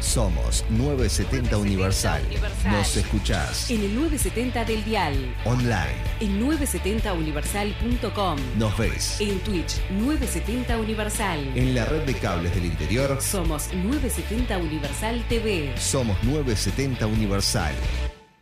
Somos 0.00 0.64
970 0.70 1.58
Universal. 1.58 2.22
Nos 2.70 2.96
escuchás 2.96 3.70
En 3.70 3.82
el 3.82 3.94
970 3.94 4.64
del 4.64 4.82
Dial. 4.84 5.34
online. 5.44 5.94
En 6.20 6.40
970universal.com. 6.40 8.38
Nos 8.58 8.76
ves 8.78 9.20
En 9.20 9.38
Twitch 9.40 9.80
970 9.90 10.78
Universal. 10.78 11.38
en 11.54 11.74
la 11.74 11.84
red 11.84 12.02
de 12.04 12.14
cables 12.14 12.54
del 12.54 12.64
interior. 12.66 13.20
Somos 13.20 13.72
970 13.74 14.58
Universal 14.58 15.24
TV. 15.28 15.74
Somos 15.78 16.16
970 16.24 17.06
Universal. 17.06 17.74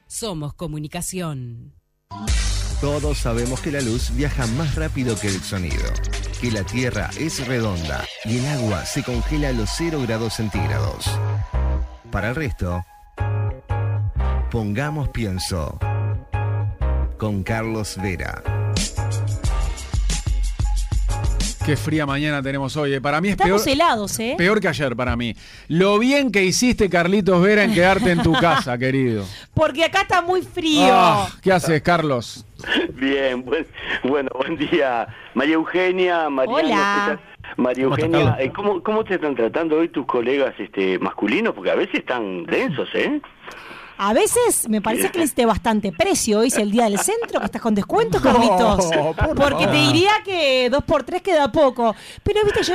Somos 0.06 0.54
comunicación. 0.54 1.74
Todos 2.80 3.18
sabemos 3.18 3.60
que 3.60 3.72
la 3.72 3.80
luz 3.80 4.14
viaja 4.14 4.46
más 4.46 4.76
rápido 4.76 5.18
que 5.18 5.26
el 5.26 5.42
sonido, 5.42 5.92
que 6.40 6.52
la 6.52 6.62
Tierra 6.62 7.10
es 7.18 7.44
redonda 7.44 8.04
y 8.24 8.38
el 8.38 8.46
agua 8.46 8.86
se 8.86 9.02
congela 9.02 9.48
a 9.48 9.52
los 9.52 9.68
0 9.76 10.02
grados 10.06 10.34
centígrados. 10.34 11.10
Para 12.12 12.28
el 12.28 12.36
resto, 12.36 12.84
pongamos 14.52 15.08
pienso 15.08 15.76
con 17.18 17.42
Carlos 17.42 17.96
Vera. 18.00 18.57
Qué 21.68 21.76
fría 21.76 22.06
mañana 22.06 22.42
tenemos 22.42 22.74
hoy. 22.78 22.94
eh. 22.94 23.00
Para 23.02 23.20
mí 23.20 23.28
es 23.28 23.36
peor, 23.36 23.58
Estamos 23.58 23.66
helados, 23.66 24.18
¿eh? 24.20 24.36
peor 24.38 24.58
que 24.58 24.68
ayer 24.68 24.96
para 24.96 25.16
mí. 25.16 25.34
Lo 25.68 25.98
bien 25.98 26.32
que 26.32 26.42
hiciste, 26.42 26.88
Carlitos 26.88 27.42
Vera, 27.42 27.62
en 27.62 27.74
quedarte 27.74 28.10
en 28.10 28.22
tu 28.22 28.32
casa, 28.40 28.78
querido. 28.78 29.26
Porque 29.52 29.84
acá 29.84 30.00
está 30.00 30.22
muy 30.22 30.40
frío. 30.40 30.88
Ah, 30.90 31.28
¿Qué 31.42 31.52
haces, 31.52 31.82
Carlos? 31.82 32.46
Bien, 32.94 33.44
buen- 33.44 33.66
bueno, 34.02 34.30
buen 34.34 34.56
día. 34.56 35.08
María 35.34 35.56
Eugenia, 35.56 36.30
Mariano, 36.30 36.56
Hola. 36.56 37.20
María 37.58 37.84
¿Cómo 37.84 37.96
estás, 37.96 38.10
Eugenia, 38.14 38.36
eh, 38.40 38.50
¿cómo, 38.54 38.82
¿cómo 38.82 39.04
te 39.04 39.16
están 39.16 39.34
tratando 39.34 39.76
hoy 39.76 39.88
tus 39.88 40.06
colegas 40.06 40.54
este, 40.58 40.98
masculinos? 40.98 41.52
Porque 41.54 41.70
a 41.70 41.74
veces 41.74 41.96
están 41.96 42.44
densos, 42.44 42.88
¿eh? 42.94 43.20
A 44.00 44.12
veces 44.12 44.68
me 44.68 44.80
parece 44.80 45.10
que 45.10 45.18
le 45.18 45.24
hiciste 45.24 45.44
bastante 45.44 45.90
precio. 45.92 46.38
Hoy 46.38 46.48
es 46.48 46.56
el 46.56 46.70
día 46.70 46.84
del 46.84 46.98
centro, 46.98 47.40
que 47.40 47.46
estás 47.46 47.60
con 47.60 47.74
descuento, 47.74 48.20
Carlitos. 48.20 48.86
por 49.16 49.34
Porque 49.34 49.66
te 49.66 49.76
diría 49.76 50.12
que 50.24 50.70
dos 50.70 50.84
por 50.84 51.02
tres 51.02 51.20
queda 51.20 51.50
poco. 51.50 51.96
Pero 52.22 52.44
viste, 52.44 52.62
yo, 52.62 52.74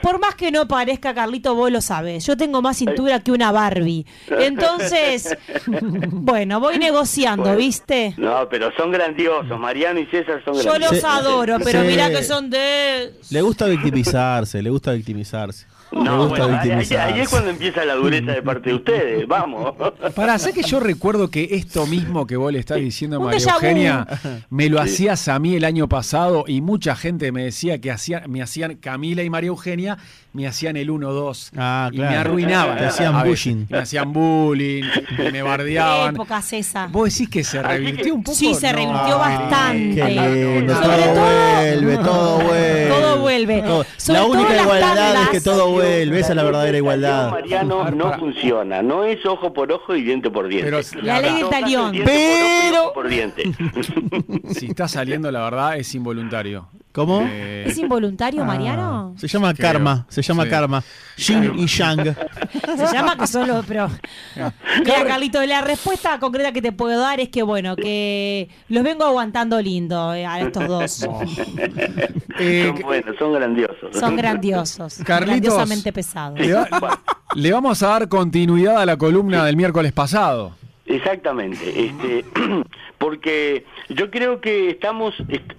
por 0.00 0.20
más 0.20 0.36
que 0.36 0.52
no 0.52 0.68
parezca, 0.68 1.12
Carlito, 1.12 1.54
vos 1.56 1.72
lo 1.72 1.80
sabes. 1.80 2.24
Yo 2.24 2.36
tengo 2.36 2.62
más 2.62 2.76
cintura 2.76 3.18
que 3.18 3.32
una 3.32 3.50
Barbie. 3.50 4.06
Entonces, 4.28 5.36
bueno, 6.10 6.60
voy 6.60 6.78
negociando, 6.78 7.42
Bueno. 7.44 7.58
¿viste? 7.58 8.14
No, 8.16 8.48
pero 8.48 8.70
son 8.76 8.92
grandiosos. 8.92 9.58
Mariano 9.58 9.98
y 10.00 10.06
César 10.06 10.40
son 10.44 10.54
Yo 10.54 10.62
grandiosos. 10.70 10.96
los 10.96 11.04
adoro, 11.04 11.58
pero 11.64 11.80
Sí. 11.82 11.86
mirá 11.88 12.10
que 12.10 12.22
son 12.22 12.48
de. 12.48 13.12
Le 13.30 13.42
gusta 13.42 13.66
victimizarse, 13.66 14.62
le 14.62 14.70
gusta 14.70 14.92
victimizarse. 14.92 15.66
No, 15.92 16.28
bueno, 16.28 16.44
ahí, 16.44 16.50
ahí- 16.52 16.60
victimizarse. 16.60 16.98
ahí 17.14 17.20
es 17.20 17.28
cuando 17.28 17.50
empieza 17.50 17.84
la 17.84 17.94
dureza 17.94 18.32
de 18.32 18.42
parte 18.42 18.70
de 18.70 18.74
ustedes. 18.76 19.26
Vamos. 19.28 19.74
Para 20.14 20.34
hacer 20.34 20.54
que 20.54 20.62
yo 20.62 20.78
recuerdo 20.80 21.30
que 21.30 21.48
esto 21.52 21.86
mismo 21.86 22.26
que 22.26 22.36
vos 22.36 22.52
le 22.52 22.58
estás 22.60 22.78
diciendo 22.78 23.16
a 23.16 23.20
María. 23.20 23.38
Eugenia, 23.52 24.06
me 24.50 24.68
lo 24.68 24.80
hacías 24.80 25.28
a 25.28 25.38
mí 25.38 25.54
el 25.56 25.64
año 25.64 25.88
pasado 25.88 26.44
y 26.46 26.60
mucha 26.60 26.94
gente 26.96 27.32
me 27.32 27.44
decía 27.44 27.80
que 27.80 27.90
hacían, 27.90 28.30
me 28.30 28.42
hacían 28.42 28.76
Camila 28.76 29.22
y 29.22 29.30
María 29.30 29.48
Eugenia, 29.48 29.98
me 30.32 30.46
hacían 30.46 30.76
el 30.76 30.88
1-2 30.90 31.50
Ah, 31.56 31.88
y 31.92 31.96
claro. 31.96 32.10
me 32.12 32.16
arruinaban. 32.16 32.78
Te 32.78 32.86
hacían 32.86 33.14
a 33.14 33.22
veces. 33.24 33.46
bullying. 33.52 33.66
Me 33.68 33.78
hacían 33.78 34.12
bullying, 34.12 34.84
me 35.18 35.32
¿Qué 35.32 35.42
bardeaban. 35.42 36.14
época 36.14 36.42
esa? 36.52 36.86
¿Vos 36.86 37.12
decís 37.12 37.28
que 37.28 37.42
se 37.44 37.58
Así 37.58 37.68
revirtió 37.68 38.14
un 38.14 38.22
poco? 38.22 38.36
Sí, 38.36 38.54
se 38.54 38.68
No, 38.72 38.78
revirtió 38.78 39.00
querido. 39.02 39.18
bastante. 39.18 39.94
Qué 39.94 40.08
lindo, 40.56 40.74
Sobre 40.74 40.96
todo 40.96 41.14
todo- 41.14 41.20
vuelve, 41.20 41.96
todo 41.98 42.38
vuelve. 42.44 42.88
Todo 42.88 43.18
vuelve. 43.20 43.62
Todo- 43.62 43.84
La 44.08 44.24
única 44.24 44.62
igualdad 44.62 44.90
es 44.90 44.96
tablas. 45.14 45.28
que 45.30 45.40
todo 45.40 45.70
vuelve, 45.72 46.20
esa 46.20 46.30
es 46.30 46.36
la 46.36 46.42
verdadera 46.44 46.76
igualdad. 46.78 47.30
Mariano 47.30 47.90
no 47.90 48.18
funciona. 48.18 48.82
No 48.82 49.04
es 49.04 49.24
ojo 49.26 49.52
por 49.52 49.70
ojo 49.72 49.94
y 49.96 50.02
diente 50.02 50.30
por 50.30 50.48
diente. 50.48 50.70
Pero 50.70 51.02
La 51.02 51.20
ley 51.20 51.32
del 51.32 51.42
No, 51.42 51.48
talión. 51.48 51.92
diente 51.92 52.10
por 52.12 52.20
ojo 52.20 52.28
y 52.30 52.68
Pero- 52.70 52.82
ojo 52.84 52.92
por 52.92 53.08
diente. 53.08 53.42
Si 54.54 54.66
está 54.66 54.86
saliendo, 54.88 55.30
la 55.30 55.40
verdad, 55.42 55.76
es 55.76 55.94
involuntario. 55.94 56.68
¿Cómo? 56.92 57.22
Eh, 57.24 57.64
¿Es 57.68 57.78
involuntario, 57.78 58.44
Mariano? 58.44 59.14
Se 59.16 59.28
llama 59.28 59.54
Creo. 59.54 59.72
karma, 59.72 60.06
se 60.08 60.22
llama 60.22 60.42
Sí. 60.44 60.50
karma. 60.50 60.82
Yin 61.18 61.52
y 61.58 61.66
Yang. 61.66 62.16
Se 62.76 62.92
llama 62.92 63.16
que 63.16 63.26
solo, 63.28 63.62
pero. 63.68 63.88
Mira, 64.34 65.04
Carlito, 65.06 65.44
la 65.46 65.60
respuesta 65.60 66.18
concreta 66.18 66.50
que 66.52 66.60
te 66.62 66.72
puedo 66.72 66.98
dar 67.00 67.20
es 67.20 67.28
que, 67.28 67.42
bueno, 67.44 67.76
que 67.76 68.48
los 68.68 68.82
vengo 68.82 69.04
aguantando 69.04 69.60
lindo 69.62 70.14
eh, 70.14 70.26
a 70.26 70.40
estos 70.40 70.66
dos. 70.66 71.02
eh, 72.40 72.72
son 72.74 72.82
buenos, 72.82 73.16
son 73.18 73.32
grandiosos. 73.34 73.76
Son 73.96 74.16
grandiosos. 74.16 74.94
Carlitos. 75.04 75.26
Grandiosamente 75.40 75.92
pesados. 75.92 76.38
le, 76.40 76.52
va- 76.54 77.00
le 77.34 77.52
vamos 77.52 77.82
a 77.82 77.88
dar 77.88 78.08
continuidad 78.08 78.78
a 78.80 78.86
la 78.86 78.96
columna 78.96 79.44
del 79.44 79.56
miércoles 79.56 79.92
pasado. 79.92 80.56
Exactamente, 80.90 81.84
este, 81.86 82.24
porque 82.98 83.64
yo 83.90 84.10
creo 84.10 84.40
que 84.40 84.70
estamos, 84.70 85.14
est- 85.28 85.52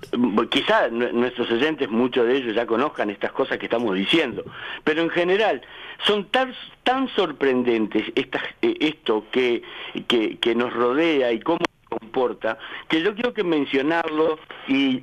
quizá 0.49 0.89
nu- 0.89 1.11
nuestros 1.13 1.49
oyentes, 1.51 1.89
muchos 1.89 2.27
de 2.27 2.35
ellos 2.37 2.53
ya 2.53 2.65
conozcan 2.65 3.09
estas 3.09 3.31
cosas 3.31 3.57
que 3.57 3.65
estamos 3.67 3.95
diciendo, 3.95 4.43
pero 4.83 5.01
en 5.01 5.09
general 5.09 5.61
son 6.05 6.25
tan, 6.25 6.53
tan 6.83 7.07
sorprendentes 7.15 8.03
estas, 8.15 8.43
eh, 8.61 8.75
esto 8.81 9.25
que, 9.31 9.63
que, 10.07 10.53
nos 10.53 10.73
rodea 10.73 11.31
y 11.31 11.39
cómo 11.39 11.59
se 11.59 11.97
comporta, 11.97 12.57
que 12.89 13.01
yo 13.01 13.13
quiero 13.15 13.33
que 13.33 13.43
mencionarlo 13.45 14.37
y, 14.67 15.01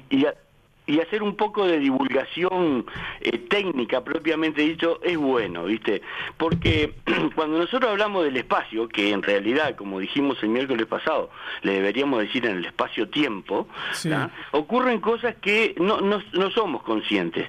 y 0.88 1.00
hacer 1.00 1.22
un 1.22 1.36
poco 1.36 1.66
de 1.66 1.78
divulgación 1.78 2.86
eh, 3.20 3.38
técnica 3.38 4.02
propiamente 4.02 4.62
dicho 4.62 4.98
es 5.02 5.16
bueno, 5.18 5.64
¿viste? 5.64 6.00
Porque 6.36 6.94
cuando 7.36 7.58
nosotros 7.58 7.90
hablamos 7.90 8.24
del 8.24 8.38
espacio, 8.38 8.88
que 8.88 9.10
en 9.10 9.22
realidad, 9.22 9.76
como 9.76 10.00
dijimos 10.00 10.42
el 10.42 10.48
miércoles 10.48 10.86
pasado, 10.86 11.30
le 11.62 11.74
deberíamos 11.74 12.20
decir 12.20 12.46
en 12.46 12.56
el 12.56 12.64
espacio-tiempo, 12.64 13.68
Sí. 13.92 14.10
¿ah? 14.10 14.30
ocurren 14.52 15.00
cosas 15.00 15.36
que 15.36 15.74
no, 15.78 16.00
no, 16.00 16.22
no 16.32 16.50
somos 16.50 16.82
conscientes, 16.82 17.48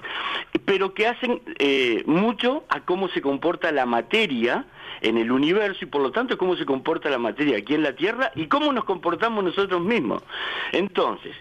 pero 0.66 0.92
que 0.92 1.06
hacen 1.06 1.40
eh, 1.58 2.02
mucho 2.06 2.64
a 2.68 2.80
cómo 2.80 3.08
se 3.08 3.22
comporta 3.22 3.72
la 3.72 3.86
materia 3.86 4.66
en 5.00 5.16
el 5.16 5.32
universo 5.32 5.84
y 5.84 5.88
por 5.88 6.02
lo 6.02 6.12
tanto 6.12 6.36
cómo 6.36 6.56
se 6.56 6.66
comporta 6.66 7.08
la 7.08 7.18
materia 7.18 7.56
aquí 7.56 7.74
en 7.74 7.82
la 7.82 7.94
Tierra 7.94 8.32
y 8.34 8.46
cómo 8.48 8.70
nos 8.70 8.84
comportamos 8.84 9.42
nosotros 9.42 9.80
mismos. 9.80 10.22
Entonces, 10.72 11.34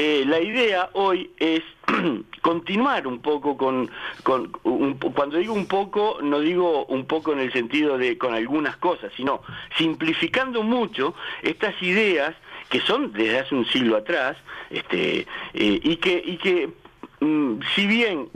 eh, 0.00 0.24
la 0.24 0.40
idea 0.40 0.90
hoy 0.92 1.28
es 1.38 1.60
continuar 2.40 3.08
un 3.08 3.20
poco 3.20 3.56
con, 3.56 3.90
cuando 4.22 5.38
digo 5.38 5.54
un 5.54 5.66
poco 5.66 6.20
no 6.22 6.38
digo 6.38 6.86
un 6.86 7.04
poco 7.04 7.32
en 7.32 7.40
el 7.40 7.52
sentido 7.52 7.98
de 7.98 8.16
con 8.16 8.32
algunas 8.32 8.76
cosas 8.76 9.10
sino 9.16 9.42
simplificando 9.76 10.62
mucho 10.62 11.16
estas 11.42 11.74
ideas 11.82 12.36
que 12.68 12.78
son 12.78 13.12
desde 13.12 13.40
hace 13.40 13.56
un 13.56 13.66
siglo 13.66 13.96
atrás 13.96 14.36
este 14.70 15.26
eh, 15.54 15.80
y 15.82 15.96
que 15.96 16.22
y 16.24 16.36
que 16.36 16.70
mm, 17.18 17.58
si 17.74 17.88
bien 17.88 18.28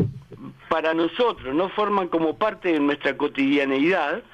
para 0.69 0.95
nosotros 0.95 1.55
no 1.55 1.69
forman 1.69 2.09
como 2.09 2.39
parte 2.39 2.73
de 2.73 2.81
nuestra 2.81 3.17
cotidianeidad 3.17 4.25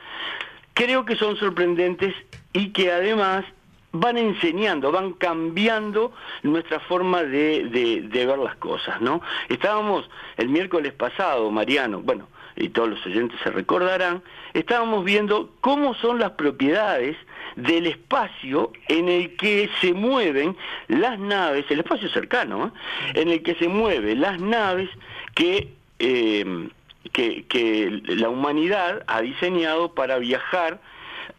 creo 0.72 1.04
que 1.04 1.14
son 1.14 1.36
sorprendentes 1.36 2.14
y 2.54 2.70
que 2.70 2.90
además 2.90 3.44
van 3.92 4.18
enseñando, 4.18 4.92
van 4.92 5.12
cambiando 5.14 6.12
nuestra 6.42 6.80
forma 6.80 7.22
de, 7.22 8.08
ver 8.10 8.38
las 8.38 8.56
cosas, 8.56 9.00
¿no? 9.00 9.22
Estábamos 9.48 10.08
el 10.36 10.48
miércoles 10.48 10.92
pasado, 10.92 11.50
Mariano, 11.50 12.00
bueno, 12.00 12.28
y 12.56 12.68
todos 12.68 12.90
los 12.90 13.06
oyentes 13.06 13.38
se 13.42 13.50
recordarán, 13.50 14.22
estábamos 14.52 15.04
viendo 15.04 15.50
cómo 15.60 15.94
son 15.94 16.18
las 16.18 16.32
propiedades 16.32 17.16
del 17.56 17.86
espacio 17.86 18.72
en 18.88 19.08
el 19.08 19.36
que 19.36 19.70
se 19.80 19.94
mueven 19.94 20.56
las 20.88 21.18
naves, 21.18 21.64
el 21.70 21.80
espacio 21.80 22.08
cercano, 22.10 22.66
¿eh? 22.66 23.20
en 23.20 23.28
el 23.30 23.42
que 23.42 23.54
se 23.54 23.68
mueven 23.68 24.20
las 24.20 24.40
naves 24.40 24.90
que 25.34 25.72
eh, 26.00 26.68
que 27.12 28.00
la 28.06 28.28
humanidad 28.28 29.02
ha 29.06 29.22
diseñado 29.22 29.94
para 29.94 30.18
viajar 30.18 30.78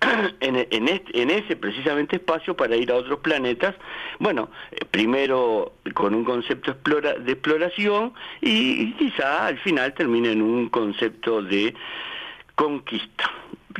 en, 0.39 0.55
en, 0.69 0.87
este- 0.87 1.21
en 1.21 1.29
ese 1.29 1.55
precisamente 1.55 2.17
espacio 2.17 2.55
para 2.55 2.75
ir 2.75 2.91
a 2.91 2.95
otros 2.95 3.19
planetas, 3.19 3.75
bueno, 4.19 4.49
eh, 4.71 4.85
primero 4.89 5.73
con 5.93 6.13
un 6.13 6.23
concepto 6.23 6.71
explora- 6.71 7.17
de 7.17 7.31
exploración 7.33 8.13
y, 8.41 8.83
y 8.83 8.93
quizá 8.93 9.47
al 9.47 9.59
final 9.59 9.93
termine 9.93 10.31
en 10.31 10.41
un 10.41 10.69
concepto 10.69 11.41
de 11.41 11.73
conquista. 12.55 13.31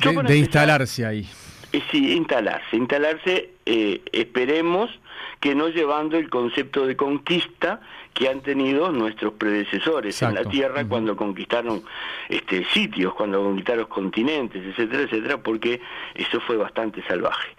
Yo 0.01 0.09
De, 0.11 0.15
para 0.15 0.27
de 0.29 0.35
empezar- 0.35 0.37
instalarse 0.63 1.05
ahí. 1.05 1.27
eh, 1.73 1.81
Sí, 1.91 2.13
instalarse. 2.13 2.75
Instalarse, 2.75 3.49
eh, 3.65 4.01
esperemos 4.11 4.89
que 5.39 5.55
no 5.55 5.69
llevando 5.69 6.17
el 6.17 6.29
concepto 6.29 6.85
de 6.85 6.95
conquista 6.95 7.81
que 8.13 8.27
han 8.27 8.41
tenido 8.41 8.91
nuestros 8.91 9.33
predecesores 9.33 10.21
en 10.21 10.29
Exacto. 10.29 10.43
la 10.43 10.49
Tierra 10.49 10.85
cuando 10.85 11.15
conquistaron 11.15 11.83
este, 12.27 12.65
sitios, 12.65 13.13
cuando 13.13 13.41
conquistaron 13.43 13.85
continentes, 13.85 14.63
etcétera, 14.65 15.03
etcétera, 15.03 15.37
porque 15.37 15.81
eso 16.15 16.39
fue 16.41 16.57
bastante 16.57 17.01
salvaje. 17.07 17.49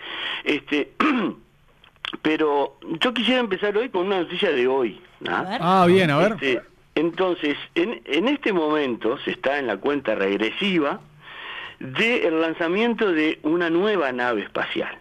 Este, 0.45 0.93
pero 2.23 2.77
yo 3.01 3.15
quisiera 3.15 3.41
empezar 3.41 3.77
hoy 3.77 3.89
con 3.89 4.07
una 4.07 4.21
noticia 4.21 4.51
de 4.51 4.67
hoy. 4.67 5.01
¿ah? 5.29 5.39
A 5.39 5.43
ver. 5.43 5.61
Ah, 5.63 5.85
bien, 5.87 6.11
a 6.11 6.19
ver. 6.19 6.33
Este, 6.33 6.61
entonces, 6.95 7.57
en, 7.75 8.03
en 8.05 8.29
este 8.29 8.53
momento 8.53 9.19
se 9.25 9.31
está 9.31 9.59
en 9.59 9.67
la 9.67 9.79
cuenta 9.79 10.15
regresiva 10.15 11.01
del 11.79 12.41
lanzamiento 12.41 13.11
de 13.11 13.39
una 13.43 13.71
nueva 13.71 14.13
nave 14.13 14.43
espacial. 14.43 14.99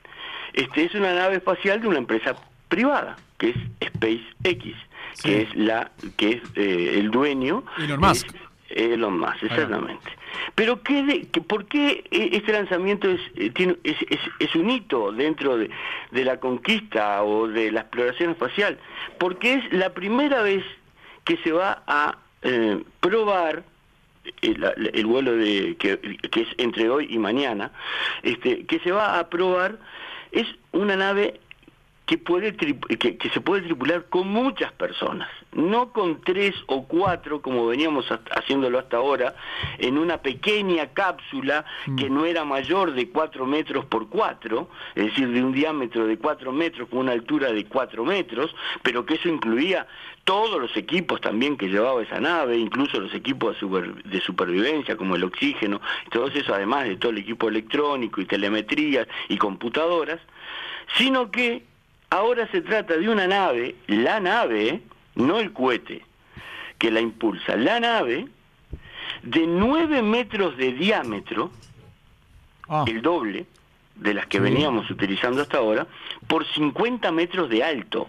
Este 0.54 0.86
es 0.86 0.96
una 0.96 1.14
nave 1.14 1.36
espacial 1.36 1.82
de 1.82 1.88
una 1.88 1.98
empresa 1.98 2.36
privada, 2.70 3.18
que 3.38 3.50
es 3.50 3.56
SpaceX, 3.90 4.76
que 5.24 5.42
es 5.42 5.56
la 5.56 5.92
que 6.18 6.30
es 6.30 6.42
eh, 6.56 6.96
el 7.00 7.12
dueño 7.12 7.64
Elon 7.78 8.00
Musk. 8.00 8.28
es 8.70 8.78
Elon 8.94 9.20
Musk, 9.20 9.44
exactamente. 9.44 10.10
Pero 10.56 10.82
¿qué 10.84 11.04
de- 11.04 11.28
que- 11.28 11.42
¿por 11.42 11.66
qué 11.66 12.04
eh, 12.12 12.30
este 12.34 12.54
lanzamiento 12.54 13.10
es, 13.10 13.20
eh, 13.36 13.50
tiene, 13.50 13.76
es, 13.84 13.98
es- 14.10 14.20
es 14.40 14.56
un 14.56 14.70
hito 14.70 15.12
dentro 15.12 15.58
de, 15.58 15.70
de 16.12 16.24
la 16.26 16.40
conquista 16.40 17.24
o 17.24 17.48
de 17.48 17.72
la 17.72 17.82
exploración 17.82 18.32
espacial? 18.32 18.78
Porque 19.18 19.56
es 19.56 19.74
la 19.74 19.94
primera 19.94 20.42
vez 20.42 20.64
que 21.26 21.38
se 21.38 21.52
va 21.52 21.84
a 21.88 22.18
eh, 22.44 22.82
probar 23.00 23.64
el, 24.42 24.64
el 24.94 25.06
vuelo 25.08 25.36
de 25.36 25.76
que, 25.78 25.98
que 26.32 26.42
es 26.42 26.48
entre 26.58 26.90
hoy 26.90 27.08
y 27.10 27.18
mañana, 27.18 27.72
este, 28.22 28.66
que 28.66 28.80
se 28.80 28.92
va 28.92 29.18
a 29.20 29.30
probar 29.30 29.78
es 30.32 30.46
una 30.72 30.96
nave 30.96 31.40
que 32.10 32.18
puede 32.18 32.56
que, 32.56 33.18
que 33.18 33.30
se 33.30 33.40
puede 33.40 33.62
tripular 33.62 34.06
con 34.10 34.28
muchas 34.30 34.72
personas, 34.72 35.30
no 35.54 35.94
con 35.94 36.22
tres 36.22 36.56
o 36.66 36.88
cuatro 36.88 37.40
como 37.44 37.68
veníamos 37.68 38.12
hasta- 38.12 38.34
haciéndolo 38.34 38.80
hasta 38.80 38.98
ahora, 38.98 39.36
en 39.78 39.96
una 39.96 40.18
pequeña 40.18 40.88
cápsula 40.88 41.66
que 41.98 42.10
no 42.10 42.26
era 42.26 42.44
mayor 42.46 42.94
de 42.94 43.10
cuatro 43.10 43.46
metros 43.46 43.86
por 43.86 44.10
cuatro, 44.10 44.72
es 44.96 45.06
decir, 45.06 45.28
de 45.30 45.44
un 45.44 45.52
diámetro 45.52 46.08
de 46.08 46.18
cuatro 46.18 46.52
metros 46.52 46.90
con 46.90 46.98
una 47.02 47.12
altura 47.12 47.52
de 47.52 47.66
cuatro 47.66 48.04
metros, 48.04 48.56
pero 48.82 49.06
que 49.06 49.14
eso 49.14 49.30
incluía 49.30 49.86
todos 50.24 50.60
los 50.60 50.76
equipos 50.76 51.22
también 51.22 51.58
que 51.58 51.68
llevaba 51.70 52.02
esa 52.02 52.20
nave, 52.20 52.58
incluso 52.58 53.00
los 53.00 53.14
equipos 53.14 53.54
de, 53.54 53.60
super- 53.60 54.04
de 54.04 54.20
supervivencia 54.22 54.98
como 54.98 55.16
el 55.16 55.24
oxígeno, 55.26 55.80
todo 56.10 56.26
eso 56.26 56.56
además 56.56 56.86
de 56.86 56.96
todo 56.96 57.12
el 57.12 57.20
equipo 57.20 57.50
electrónico 57.50 58.20
y 58.20 58.26
telemetrías 58.26 59.08
y 59.28 59.38
computadoras, 59.38 60.20
sino 60.98 61.30
que 61.30 61.69
ahora 62.10 62.50
se 62.52 62.62
trata 62.62 62.98
de 62.98 63.10
una 63.10 63.28
nave, 63.28 63.76
la 63.88 64.20
nave, 64.20 64.82
no 65.16 65.40
el 65.40 65.54
cohete 65.54 66.04
que 66.78 66.92
la 66.92 67.02
impulsa, 67.02 67.56
la 67.56 67.80
nave 67.80 68.28
de 69.24 69.48
9 69.48 70.02
metros 70.02 70.56
de 70.56 70.72
diámetro, 70.72 71.52
Ah, 72.70 72.86
el 72.88 73.02
doble 73.02 73.48
de 73.96 74.14
las 74.14 74.28
que 74.28 74.40
veníamos 74.40 74.90
utilizando 74.92 75.42
hasta 75.42 75.58
ahora, 75.58 75.88
por 76.28 76.46
50 76.46 77.12
metros 77.12 77.50
de 77.50 77.64
alto. 77.64 78.08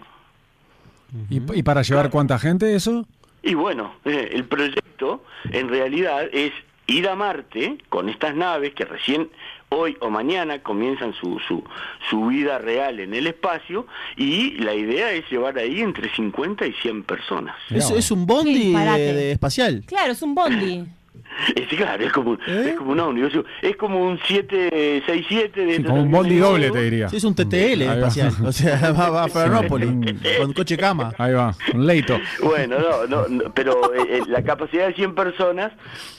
¿y, 1.29 1.41
y 1.57 1.63
para 1.63 1.81
llevar 1.81 2.11
cuánta 2.11 2.37
gente 2.37 2.75
eso? 2.75 3.05
Y 3.41 3.55
bueno, 3.55 3.95
eh, 4.05 4.29
el 4.33 4.45
proyecto 4.45 5.23
en 5.51 5.67
realidad 5.67 6.29
es 6.31 6.53
ir 6.85 7.09
a 7.09 7.15
Marte 7.15 7.79
con 7.89 8.07
estas 8.07 8.35
naves 8.35 8.75
que 8.75 8.85
recién 8.85 9.31
hoy 9.73 9.97
o 10.01 10.09
mañana 10.09 10.61
comienzan 10.61 11.13
su, 11.13 11.39
su, 11.47 11.63
su 12.09 12.27
vida 12.27 12.57
real 12.59 12.99
en 12.99 13.13
el 13.13 13.27
espacio 13.27 13.87
y 14.17 14.51
la 14.57 14.73
idea 14.73 15.11
es 15.11 15.29
llevar 15.29 15.57
ahí 15.57 15.81
entre 15.81 16.13
50 16.13 16.65
y 16.67 16.73
100 16.73 17.03
personas. 17.03 17.55
Es, 17.69 18.11
un 18.11 18.25
bondi 18.25 18.73
de, 18.73 19.13
de 19.13 19.31
espacial. 19.31 19.83
Claro, 19.87 20.11
es 20.11 20.21
un 20.21 20.35
bondi. 20.35 20.85
Es, 21.55 21.67
claro, 21.67 22.03
es 22.03 22.11
como, 22.11 22.33
¿Eh? 22.33 22.71
es 22.71 22.75
como 22.75 22.91
una 22.91 23.29
es 23.61 23.75
como 23.75 23.99
un 24.03 24.19
767 24.19 25.65
de 25.65 25.75
Sí, 25.77 25.83
como 25.83 26.03
un 26.03 26.11
bondi 26.11 26.37
doble, 26.37 26.71
te 26.71 26.81
diría. 26.83 27.09
Sí, 27.09 27.17
es 27.17 27.23
un 27.23 27.35
TTL 27.35 27.81
espacial. 27.81 28.33
O 28.45 28.51
sea, 28.51 28.91
va, 28.99 29.09
va 29.09 29.23
a 29.23 29.27
Florianópolis 29.27 29.91
con 30.39 30.53
coche 30.53 30.77
cama. 30.77 31.13
Ahí 31.17 31.33
va, 31.33 31.55
un 31.73 31.85
leito. 31.85 32.19
Bueno, 32.43 32.77
no, 32.79 33.07
no, 33.07 33.27
no, 33.27 33.53
pero 33.53 33.93
eh, 33.93 34.17
eh, 34.17 34.21
la 34.27 34.43
capacidad 34.43 34.87
de 34.87 34.93
100 34.93 35.15
personas 35.15 35.71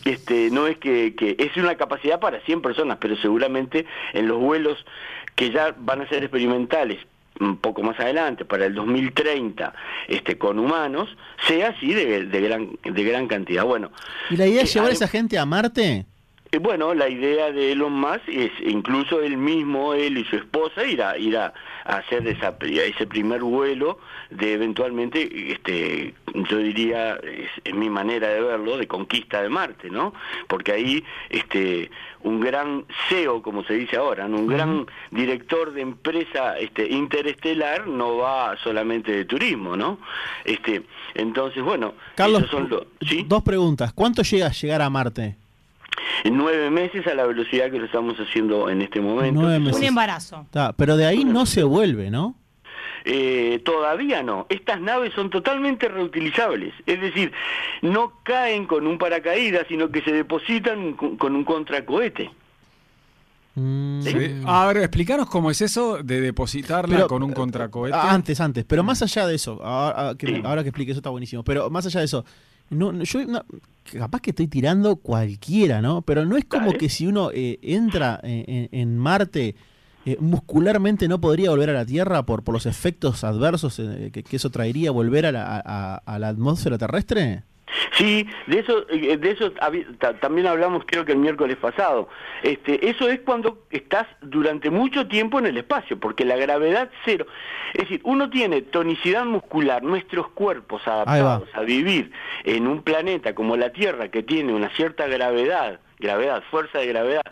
este, 0.04 0.50
no 0.50 0.66
es 0.66 0.78
que, 0.78 1.14
que 1.14 1.36
es 1.38 1.56
una 1.56 1.76
capacidad 1.76 2.20
para 2.20 2.40
100 2.40 2.62
personas, 2.62 2.98
pero 3.00 3.16
seguramente 3.16 3.86
en 4.12 4.28
los 4.28 4.38
vuelos 4.38 4.84
que 5.34 5.50
ya 5.50 5.74
van 5.78 6.02
a 6.02 6.08
ser 6.08 6.22
experimentales 6.22 6.98
un 7.40 7.56
poco 7.56 7.82
más 7.82 7.98
adelante, 7.98 8.44
para 8.44 8.66
el 8.66 8.74
2030, 8.74 9.72
este, 10.08 10.38
con 10.38 10.58
humanos, 10.58 11.08
sea 11.46 11.68
así 11.68 11.92
de, 11.92 12.24
de 12.26 12.40
gran, 12.40 12.78
de 12.84 13.04
gran 13.04 13.26
cantidad. 13.26 13.64
Bueno, 13.64 13.90
¿Y 14.30 14.36
la 14.36 14.46
idea 14.46 14.62
es 14.62 14.70
Eh, 14.70 14.74
llevar 14.74 14.90
a 14.90 14.94
esa 14.94 15.08
gente 15.08 15.38
a 15.38 15.46
Marte? 15.46 16.06
Eh, 16.52 16.58
Bueno, 16.58 16.94
la 16.94 17.08
idea 17.08 17.50
de 17.50 17.72
Elon 17.72 17.92
Musk 17.92 18.28
es 18.28 18.52
incluso 18.64 19.20
él 19.20 19.36
mismo, 19.36 19.94
él 19.94 20.18
y 20.18 20.24
su 20.24 20.36
esposa, 20.36 20.84
ir 20.84 21.02
a, 21.02 21.16
ir 21.18 21.36
a, 21.36 21.52
hacer 21.84 22.26
esa, 22.28 22.56
ese 22.60 23.06
primer 23.06 23.42
vuelo 23.42 23.98
de 24.30 24.52
eventualmente, 24.52 25.52
este, 25.52 26.14
yo 26.34 26.58
diría, 26.58 27.14
es, 27.16 27.50
es 27.64 27.74
mi 27.74 27.90
manera 27.90 28.28
de 28.28 28.40
verlo, 28.40 28.76
de 28.76 28.86
conquista 28.86 29.42
de 29.42 29.48
Marte, 29.48 29.90
¿no? 29.90 30.14
Porque 30.46 30.72
ahí 30.72 31.04
este, 31.30 31.90
un 32.22 32.40
gran 32.40 32.84
CEO, 33.08 33.42
como 33.42 33.64
se 33.64 33.74
dice 33.74 33.96
ahora, 33.96 34.28
¿no? 34.28 34.38
un 34.38 34.46
gran 34.46 34.86
director 35.10 35.72
de 35.72 35.80
empresa 35.80 36.58
este, 36.58 36.88
interestelar 36.88 37.86
no 37.86 38.18
va 38.18 38.56
solamente 38.62 39.12
de 39.12 39.24
turismo, 39.24 39.76
¿no? 39.76 39.98
Este, 40.44 40.82
entonces, 41.14 41.62
bueno, 41.62 41.94
Carlos, 42.14 42.48
son 42.50 42.68
los... 42.68 42.86
¿sí? 43.00 43.24
dos 43.26 43.42
preguntas. 43.42 43.92
¿Cuánto 43.92 44.22
llega 44.22 44.46
a 44.46 44.52
llegar 44.52 44.82
a 44.82 44.90
Marte? 44.90 45.41
En 46.24 46.36
nueve 46.36 46.70
meses 46.70 47.06
a 47.06 47.14
la 47.14 47.26
velocidad 47.26 47.70
que 47.70 47.78
lo 47.78 47.86
estamos 47.86 48.16
haciendo 48.16 48.68
en 48.70 48.82
este 48.82 49.00
momento. 49.00 49.40
Nueve 49.40 49.58
meses. 49.58 49.78
Un 49.78 49.84
embarazo. 49.84 50.46
Ta, 50.50 50.72
pero 50.72 50.96
de 50.96 51.06
ahí 51.06 51.24
no 51.24 51.46
se 51.46 51.64
vuelve, 51.64 52.10
¿no? 52.10 52.36
Eh, 53.04 53.60
todavía 53.64 54.22
no. 54.22 54.46
Estas 54.48 54.80
naves 54.80 55.12
son 55.14 55.30
totalmente 55.30 55.88
reutilizables. 55.88 56.72
Es 56.86 57.00
decir, 57.00 57.32
no 57.80 58.12
caen 58.22 58.66
con 58.66 58.86
un 58.86 58.98
paracaídas, 58.98 59.66
sino 59.68 59.90
que 59.90 60.02
se 60.02 60.12
depositan 60.12 60.92
con, 60.94 61.34
un 61.34 61.44
contracohete. 61.44 62.30
Mm, 63.56 64.02
Sí. 64.02 64.40
A 64.46 64.66
ver, 64.66 64.76
explícanos 64.78 65.28
cómo 65.28 65.50
es 65.50 65.60
eso 65.60 66.02
de 66.02 66.20
depositarla 66.20 66.94
Pero, 66.94 67.08
con 67.08 67.22
un 67.24 67.32
contracohete. 67.32 67.96
Antes, 67.96 68.40
antes. 68.40 68.64
Pero 68.64 68.84
más 68.84 69.02
allá 69.02 69.26
de 69.26 69.34
eso, 69.34 69.60
ahora, 69.62 70.10
ah, 70.10 70.14
que, 70.16 70.26
Sí. 70.28 70.42
ahora 70.44 70.62
que 70.62 70.68
explique 70.68 70.92
eso 70.92 71.00
está 71.00 71.10
buenísimo. 71.10 71.42
Pero 71.42 71.68
más 71.70 71.84
allá 71.84 71.98
de 72.00 72.06
eso, 72.06 72.24
no, 72.72 72.92
no, 72.92 73.04
yo 73.04 73.24
no- 73.26 73.44
capaz 73.84 74.20
que 74.20 74.30
estoy 74.30 74.48
tirando 74.48 74.96
cualquiera, 74.96 75.80
¿no? 75.82 76.02
Pero 76.02 76.24
no 76.24 76.36
es 76.36 76.44
como 76.44 76.66
Dale. 76.66 76.78
que 76.78 76.88
si 76.88 77.06
uno 77.06 77.30
eh, 77.32 77.58
entra 77.62 78.20
en, 78.22 78.98
Marte, 78.98 79.54
eh, 80.06 80.16
muscularmente 80.20 81.08
no 81.08 81.20
podría 81.20 81.50
volver 81.50 81.70
a 81.70 81.74
la 81.74 81.86
Tierra 81.86 82.24
por, 82.24 82.42
por 82.42 82.54
los 82.54 82.66
efectos 82.66 83.24
adversos 83.24 83.78
eh, 83.78 84.10
que, 84.12 84.22
que 84.22 84.36
eso 84.36 84.50
traería 84.50 84.90
volver 84.90 85.26
a 85.26 85.32
la, 85.32 85.58
a 86.04 86.18
la 86.18 86.28
atmósfera 86.28 86.78
terrestre. 86.78 87.44
Sí, 87.92 88.28
de 88.46 88.58
eso, 88.60 88.86
eh, 88.88 89.16
de 89.16 89.30
eso 89.30 89.52
también 90.20 90.46
hablamos 90.46 90.84
creo 90.86 91.04
que 91.04 91.12
el 91.12 91.18
miércoles 91.18 91.56
pasado. 91.56 92.08
Este, 92.42 92.88
eso 92.88 93.08
es 93.08 93.20
cuando 93.20 93.64
estás 93.70 94.06
durante 94.20 94.70
mucho 94.70 95.06
tiempo 95.06 95.38
en 95.38 95.46
el 95.46 95.58
espacio, 95.58 95.98
porque 95.98 96.24
la 96.24 96.36
gravedad 96.36 96.90
cero. 97.04 97.26
Es 97.74 97.82
decir, 97.82 98.00
uno 98.04 98.30
tiene 98.30 98.62
tonicidad 98.62 99.24
muscular, 99.24 99.82
nuestros 99.82 100.28
cuerpos 100.28 100.86
adaptados 100.86 101.48
a 101.54 101.60
vivir 101.62 102.12
en 102.44 102.66
un 102.66 102.82
planeta 102.82 103.34
como 103.34 103.56
la 103.56 103.70
Tierra, 103.70 104.08
que 104.08 104.22
tiene 104.22 104.52
una 104.52 104.70
cierta 104.70 105.06
gravedad, 105.06 105.80
gravedad, 105.98 106.42
fuerza 106.50 106.78
de 106.78 106.86
gravedad, 106.86 107.22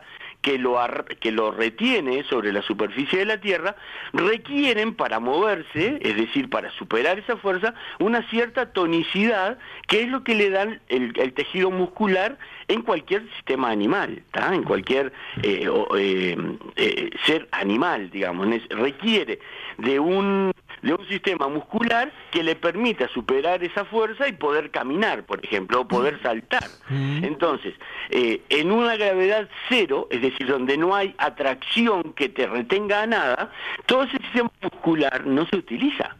que 0.42 0.58
lo, 0.58 0.80
ar- 0.80 1.04
que 1.20 1.32
lo 1.32 1.50
retiene 1.50 2.22
sobre 2.24 2.52
la 2.52 2.62
superficie 2.62 3.18
de 3.20 3.26
la 3.26 3.40
Tierra, 3.40 3.76
requieren 4.12 4.94
para 4.94 5.20
moverse, 5.20 5.98
es 6.00 6.16
decir, 6.16 6.48
para 6.48 6.70
superar 6.70 7.18
esa 7.18 7.36
fuerza, 7.36 7.74
una 7.98 8.22
cierta 8.30 8.72
tonicidad, 8.72 9.58
que 9.86 10.02
es 10.02 10.08
lo 10.08 10.24
que 10.24 10.34
le 10.34 10.50
dan 10.50 10.80
el, 10.88 11.12
el 11.18 11.32
tejido 11.34 11.70
muscular 11.70 12.38
en 12.68 12.82
cualquier 12.82 13.28
sistema 13.34 13.70
animal, 13.70 14.22
en 14.52 14.62
cualquier 14.62 15.12
eh, 15.42 15.68
eh, 15.98 16.36
eh, 16.76 17.10
ser 17.26 17.48
animal, 17.52 18.10
digamos, 18.10 18.46
requiere 18.70 19.40
de 19.78 19.98
un 19.98 20.52
de 20.82 20.94
un 20.94 21.06
sistema 21.08 21.48
muscular 21.48 22.10
que 22.30 22.42
le 22.42 22.56
permita 22.56 23.06
superar 23.08 23.62
esa 23.62 23.84
fuerza 23.84 24.26
y 24.28 24.32
poder 24.32 24.70
caminar, 24.70 25.24
por 25.24 25.44
ejemplo, 25.44 25.80
o 25.82 25.88
poder 25.88 26.20
saltar. 26.22 26.64
Entonces, 26.90 27.74
eh, 28.10 28.40
en 28.48 28.70
una 28.72 28.96
gravedad 28.96 29.48
cero, 29.68 30.08
es 30.10 30.22
decir, 30.22 30.46
donde 30.46 30.76
no 30.78 30.94
hay 30.94 31.14
atracción 31.18 32.12
que 32.14 32.28
te 32.28 32.46
retenga 32.46 33.02
a 33.02 33.06
nada, 33.06 33.52
todo 33.86 34.04
ese 34.04 34.16
sistema 34.18 34.50
muscular 34.62 35.26
no 35.26 35.46
se 35.46 35.56
utiliza, 35.56 36.16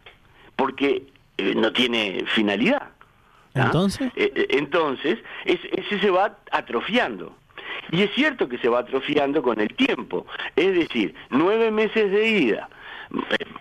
porque 0.57 1.05
eh, 1.39 1.55
no 1.55 1.73
tiene 1.73 2.25
finalidad. 2.35 2.91
¿tá? 3.55 3.65
Entonces. 3.65 4.13
Eh, 4.17 4.47
entonces, 4.51 5.19
es- 5.45 5.61
ese 5.73 5.99
se 6.01 6.11
va 6.11 6.37
atrofiando. 6.53 7.35
Y 7.93 8.03
es 8.03 8.11
cierto 8.15 8.49
que 8.49 8.59
se 8.59 8.69
va 8.69 8.81
atrofiando 8.81 9.43
con 9.43 9.59
el 9.61 9.75
tiempo. 9.75 10.27
Es 10.55 10.75
decir, 10.75 11.15
nueve 11.31 11.71
meses 11.71 12.11
de 12.13 12.29
ida, 12.29 12.69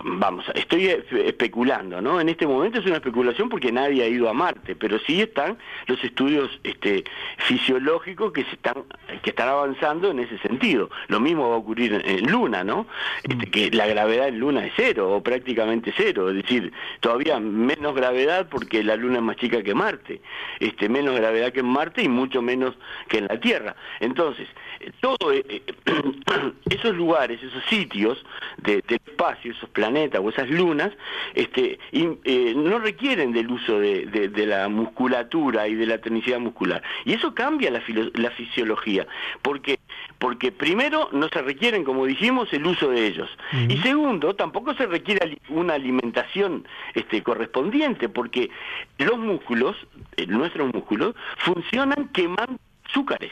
vamos, 0.03 0.45
estoy 0.53 0.87
eh, 0.87 1.03
especulando, 1.25 2.01
¿no? 2.01 2.21
En 2.21 2.29
este 2.29 2.45
momento 2.47 2.79
es 2.79 2.85
una 2.85 2.95
especulación 2.95 3.49
porque 3.49 3.71
nadie 3.71 4.03
ha 4.03 4.07
ido 4.07 4.29
a 4.29 4.33
Marte, 4.33 4.75
pero 4.75 4.99
sí 4.99 5.21
están 5.21 5.57
los 5.87 6.03
estudios 6.03 6.59
este, 6.63 7.03
fisiológicos 7.37 8.31
que 8.31 8.43
se 8.43 8.51
están 8.51 8.83
que 9.23 9.31
están 9.31 9.49
avanzando 9.49 10.11
en 10.11 10.19
ese 10.19 10.37
sentido. 10.39 10.89
Lo 11.07 11.19
mismo 11.19 11.49
va 11.49 11.55
a 11.55 11.59
ocurrir 11.59 12.01
en, 12.05 12.31
Luna, 12.31 12.63
¿no? 12.63 12.85
Este, 13.23 13.49
que 13.49 13.71
la 13.71 13.87
gravedad 13.87 14.27
en 14.27 14.39
Luna 14.39 14.65
es 14.65 14.73
cero 14.75 15.11
o 15.11 15.23
prácticamente 15.23 15.93
cero, 15.97 16.29
es 16.29 16.35
decir, 16.35 16.71
todavía 16.99 17.39
menos 17.39 17.95
gravedad 17.95 18.47
porque 18.49 18.83
la 18.83 18.95
Luna 18.95 19.17
es 19.17 19.23
más 19.23 19.35
chica 19.37 19.63
que 19.63 19.73
Marte, 19.73 20.21
este, 20.59 20.87
menos 20.89 21.15
gravedad 21.15 21.51
que 21.51 21.61
en 21.61 21.65
Marte 21.67 22.03
y 22.03 22.07
mucho 22.07 22.41
menos 22.41 22.75
que 23.07 23.17
en 23.17 23.25
la 23.27 23.39
Tierra. 23.39 23.75
Entonces, 23.99 24.47
eh, 24.79 24.91
todo 24.99 25.31
eh, 25.33 25.43
eh, 25.49 25.63
esos 26.69 26.95
lugares, 26.95 27.41
esos 27.41 27.63
sitios 27.65 28.23
de- 28.57 28.81
del 28.87 28.99
espacio, 29.05 29.38
esos 29.45 29.69
planetas 29.69 30.21
o 30.23 30.29
esas 30.29 30.49
lunas, 30.49 30.91
este, 31.33 31.79
y, 31.91 32.07
eh, 32.23 32.53
no 32.55 32.79
requieren 32.79 33.31
del 33.31 33.49
uso 33.51 33.79
de, 33.79 34.05
de- 34.07 34.27
de 34.29 34.45
la 34.45 34.67
musculatura 34.69 35.67
y 35.67 35.75
de 35.75 35.85
la 35.85 35.99
tonicidad 35.99 36.39
muscular. 36.39 36.81
Y 37.05 37.13
eso 37.13 37.33
cambia 37.33 37.71
la, 37.71 37.81
la 38.15 38.31
fisiología, 38.31 39.07
porque 39.41 39.79
porque 40.17 40.51
primero 40.51 41.07
no 41.13 41.29
se 41.29 41.41
requieren, 41.41 41.85
como 41.85 42.05
dijimos, 42.05 42.51
el 42.51 42.65
uso 42.65 42.89
de 42.89 43.07
ellos. 43.07 43.29
Y 43.69 43.77
segundo, 43.77 44.35
tampoco 44.35 44.73
se 44.73 44.85
requiere 44.85 45.37
una 45.47 45.75
alimentación 45.75 46.67
este, 46.93 47.23
correspondiente, 47.23 48.09
porque 48.09 48.49
los 48.97 49.17
músculos, 49.17 49.77
eh, 50.17 50.25
nuestros 50.27 50.73
músculos, 50.73 51.15
funcionan 51.37 52.09
quemando 52.09 52.57
azúcares. 52.89 53.31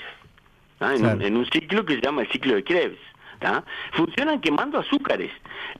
¿ah? 0.80 0.94
Claro. 0.98 1.22
en 1.26 1.36
un 1.36 1.46
ciclo 1.48 1.86
que 1.86 1.96
se 1.96 2.02
llama 2.02 2.22
el 2.22 2.30
ciclo 2.30 2.56
de 2.56 2.64
Krebs. 2.64 3.00
Funcionan 3.94 4.41
quemando 4.41 4.79
azúcares. 4.79 5.32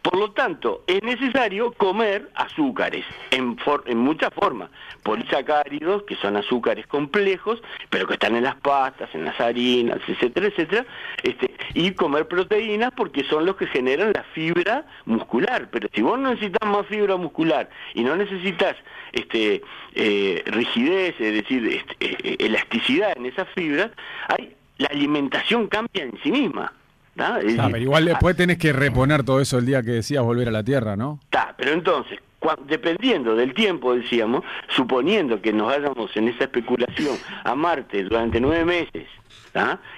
Por 0.02 0.18
lo 0.18 0.32
tanto, 0.32 0.84
es 0.88 1.02
necesario 1.04 1.72
comer 1.74 2.30
azúcares 2.36 3.06
en, 3.32 3.58
for- 3.58 3.84
en 3.88 3.98
muchas 3.98 4.34
formas. 4.34 4.70
Polisacáridos, 5.04 6.04
que 6.04 6.16
son 6.18 6.38
azúcares 6.38 6.86
complejos, 6.88 7.62
pero 7.90 8.06
que 8.08 8.14
están 8.14 8.36
en 8.36 8.44
las 8.44 8.56
pastas, 8.56 9.10
en 9.14 9.26
las 9.26 9.40
harinas, 9.40 10.00
etcétera, 10.08 10.48
etcétera. 10.48 10.86
Este, 11.24 11.54
y 11.74 11.92
comer 11.92 12.28
proteínas 12.28 12.92
porque 12.96 13.24
son 13.24 13.46
los 13.46 13.56
que 13.56 13.68
generan 13.68 14.12
la 14.14 14.24
fibra 14.34 14.86
muscular. 15.06 15.70
Pero 15.72 15.90
si 15.94 16.02
vos 16.02 16.20
no 16.20 16.30
necesitas 16.30 16.68
más 16.70 16.86
fibra 16.88 17.16
muscular 17.18 17.70
y 17.94 18.04
no 18.04 18.16
necesitas 18.16 18.76
este, 19.14 19.62
eh, 19.96 20.44
rigidez, 20.46 21.16
es 21.20 21.34
decir, 21.34 21.66
este, 21.68 21.96
eh, 22.06 22.18
eh, 22.24 22.36
elasticidad 22.40 23.18
en 23.18 23.26
esas 23.28 23.48
fibras, 23.56 23.92
hay, 24.28 24.56
la 24.78 24.88
alimentación 24.90 25.68
cambia 25.68 26.04
en 26.04 26.20
sí 26.22 26.32
misma. 26.32 26.74
Ah, 27.20 27.40
pero 27.72 27.78
igual 27.78 28.06
después 28.06 28.36
tenés 28.36 28.58
que 28.58 28.74
reponer 28.74 29.24
todo 29.24 29.42
eso 29.42 29.58
el 29.58 29.66
día 29.66 29.82
que 29.82 29.92
decías 29.92 30.24
volver 30.24 30.48
a 30.48 30.52
la 30.52 30.64
Tierra, 30.64 30.96
¿no? 30.96 31.20
Está, 31.24 31.54
pero 31.58 31.72
entonces, 31.72 32.20
dependiendo 32.68 33.36
del 33.36 33.54
tiempo, 33.54 33.96
decíamos, 33.96 34.44
suponiendo 34.70 35.42
que 35.42 35.52
nos 35.54 35.68
vayamos 35.68 36.16
en 36.16 36.28
esa 36.30 36.46
especulación 36.46 37.18
a 37.44 37.56
Marte 37.56 38.04
durante 38.04 38.40
nueve 38.40 38.66
meses, 38.66 39.08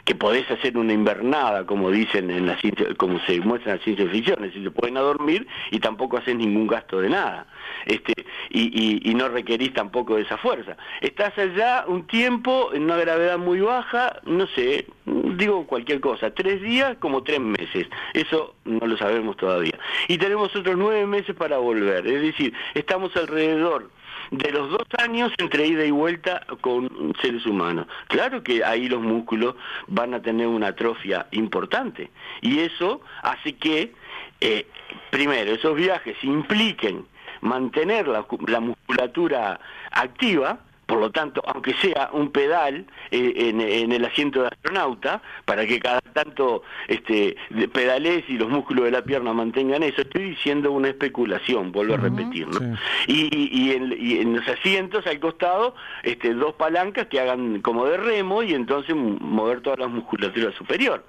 que 0.05 0.15
podés 0.15 0.49
hacer 0.51 0.77
una 0.77 0.93
invernada, 0.93 1.65
como 1.65 1.91
dicen 1.91 2.29
en 2.29 2.45
la 2.45 2.57
ciencia, 2.59 2.87
como 2.95 3.19
se 3.21 3.39
muestra 3.41 3.73
en 3.73 3.77
la 3.77 3.83
ciencia 3.83 4.07
ficción, 4.09 4.37
es 4.43 4.51
decir, 4.51 4.63
se 4.63 4.71
pueden 4.71 4.97
a 4.97 5.01
dormir 5.01 5.47
y 5.71 5.79
tampoco 5.79 6.17
haces 6.17 6.35
ningún 6.35 6.67
gasto 6.67 6.99
de 6.99 7.09
nada, 7.09 7.45
este, 7.85 8.13
y 8.49 9.13
no 9.15 9.29
requerís 9.29 9.73
tampoco 9.73 10.15
de 10.15 10.23
esa 10.23 10.37
fuerza. 10.37 10.77
Estás 11.01 11.37
allá 11.37 11.85
un 11.87 12.07
tiempo 12.07 12.71
en 12.73 12.83
una 12.83 12.97
gravedad 12.97 13.37
muy 13.37 13.59
baja, 13.59 14.19
no 14.25 14.47
sé, 14.47 14.87
digo 15.05 15.65
cualquier 15.67 15.99
cosa, 15.99 16.31
tres 16.31 16.61
días 16.61 16.97
como 16.99 17.23
tres 17.23 17.39
meses, 17.39 17.87
eso 18.13 18.55
no 18.65 18.85
lo 18.85 18.97
sabemos 18.97 19.37
todavía. 19.37 19.77
Y 20.07 20.17
tenemos 20.17 20.55
otros 20.55 20.77
nueve 20.77 21.05
meses 21.05 21.35
para 21.35 21.57
volver, 21.57 22.07
es 22.07 22.21
decir, 22.21 22.53
estamos 22.73 23.15
alrededor 23.15 23.89
de 24.31 24.51
los 24.51 24.69
dos 24.69 24.87
años 24.97 25.31
entre 25.37 25.67
ida 25.67 25.85
y 25.85 25.91
vuelta 25.91 26.45
con 26.61 27.13
seres 27.21 27.45
humanos. 27.45 27.87
Claro 28.07 28.43
que 28.43 28.63
ahí 28.63 28.87
los 28.87 29.01
músculos 29.01 29.55
van 29.87 30.13
a 30.13 30.21
tener 30.21 30.47
una 30.47 30.67
atrofia 30.67 31.27
importante 31.31 32.09
y 32.41 32.59
eso 32.59 33.01
hace 33.23 33.55
que, 33.55 33.93
eh, 34.41 34.67
primero, 35.09 35.51
esos 35.51 35.75
viajes 35.75 36.15
impliquen 36.23 37.05
mantener 37.41 38.07
la, 38.07 38.25
la 38.47 38.59
musculatura 38.59 39.59
activa, 39.91 40.59
por 40.89 40.99
lo 40.99 41.11
tanto, 41.11 41.43
aunque 41.45 41.75
sea 41.75 42.09
un 42.13 42.31
pedal 42.31 42.87
eh, 43.11 43.33
en, 43.35 43.61
en 43.61 43.91
el 43.91 44.03
asiento 44.03 44.41
de 44.41 44.47
astronauta, 44.47 45.21
para 45.45 45.67
que 45.67 45.79
cada 45.79 46.01
tanto 46.01 46.63
este, 46.87 47.37
pedales 47.71 48.23
y 48.27 48.39
los 48.39 48.49
músculos 48.49 48.85
de 48.85 48.91
la 48.91 49.03
pierna 49.03 49.31
mantengan 49.31 49.83
eso, 49.83 50.01
estoy 50.01 50.31
diciendo 50.31 50.71
una 50.71 50.87
especulación, 50.87 51.71
vuelvo 51.71 51.93
a 51.93 51.97
repetir, 51.97 52.47
¿no? 52.47 52.75
sí. 53.05 53.29
Y, 53.31 53.71
en, 53.71 53.95
y 53.97 54.17
en 54.17 54.35
los 54.35 54.47
asientos 54.47 55.05
al 55.05 55.19
costado, 55.19 55.75
este, 56.01 56.33
dos 56.33 56.55
palancas 56.55 57.05
que 57.05 57.19
hagan 57.19 57.61
como 57.61 57.85
de 57.85 57.97
remo 57.97 58.41
y 58.41 58.55
entonces 58.55 58.95
mover 58.95 59.61
toda 59.61 59.75
la 59.77 59.87
musculatura 59.87 60.51
superior. 60.53 61.05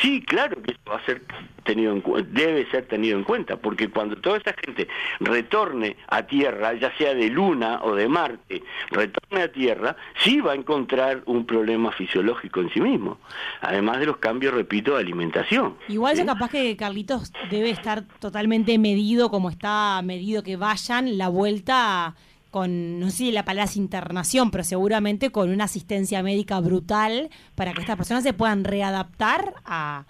Sí, 0.00 0.22
claro 0.22 0.60
que 0.62 0.72
eso 0.72 0.80
va 0.90 0.96
a 0.96 1.04
ser 1.04 1.22
tenido 1.64 1.92
en 1.92 2.02
debe 2.32 2.68
ser 2.70 2.86
tenido 2.86 3.18
en 3.18 3.24
cuenta, 3.24 3.56
porque 3.56 3.88
cuando 3.88 4.16
toda 4.16 4.36
esta 4.38 4.54
gente 4.64 4.88
retorne 5.20 5.96
a 6.08 6.22
Tierra, 6.22 6.74
ya 6.74 6.94
sea 6.96 7.14
de 7.14 7.30
Luna 7.30 7.80
o 7.82 7.94
de 7.94 8.08
Marte, 8.08 8.62
retorne 8.90 9.42
a 9.42 9.52
Tierra, 9.52 9.96
sí 10.18 10.40
va 10.40 10.52
a 10.52 10.54
encontrar 10.54 11.22
un 11.26 11.46
problema 11.46 11.92
fisiológico 11.92 12.60
en 12.60 12.70
sí 12.70 12.80
mismo, 12.80 13.18
además 13.60 14.00
de 14.00 14.06
los 14.06 14.18
cambios, 14.18 14.54
repito, 14.54 14.94
de 14.94 15.00
alimentación. 15.00 15.76
Igual 15.88 16.16
¿sí? 16.16 16.22
yo 16.22 16.26
capaz 16.26 16.50
que 16.50 16.76
Carlitos 16.76 17.32
debe 17.50 17.70
estar 17.70 18.02
totalmente 18.18 18.78
medido 18.78 19.30
como 19.30 19.48
está 19.48 20.00
medido 20.02 20.42
que 20.42 20.56
vayan 20.56 21.16
la 21.16 21.28
vuelta 21.28 22.14
con, 22.54 23.00
no 23.00 23.10
sé 23.10 23.16
si 23.16 23.32
la 23.32 23.44
palabra 23.44 23.64
es 23.64 23.76
internación, 23.76 24.52
pero 24.52 24.62
seguramente 24.62 25.30
con 25.30 25.50
una 25.50 25.64
asistencia 25.64 26.22
médica 26.22 26.60
brutal 26.60 27.28
para 27.56 27.72
que 27.72 27.80
estas 27.80 27.96
personas 27.96 28.22
se 28.22 28.32
puedan 28.32 28.62
readaptar 28.62 29.54
a, 29.64 30.04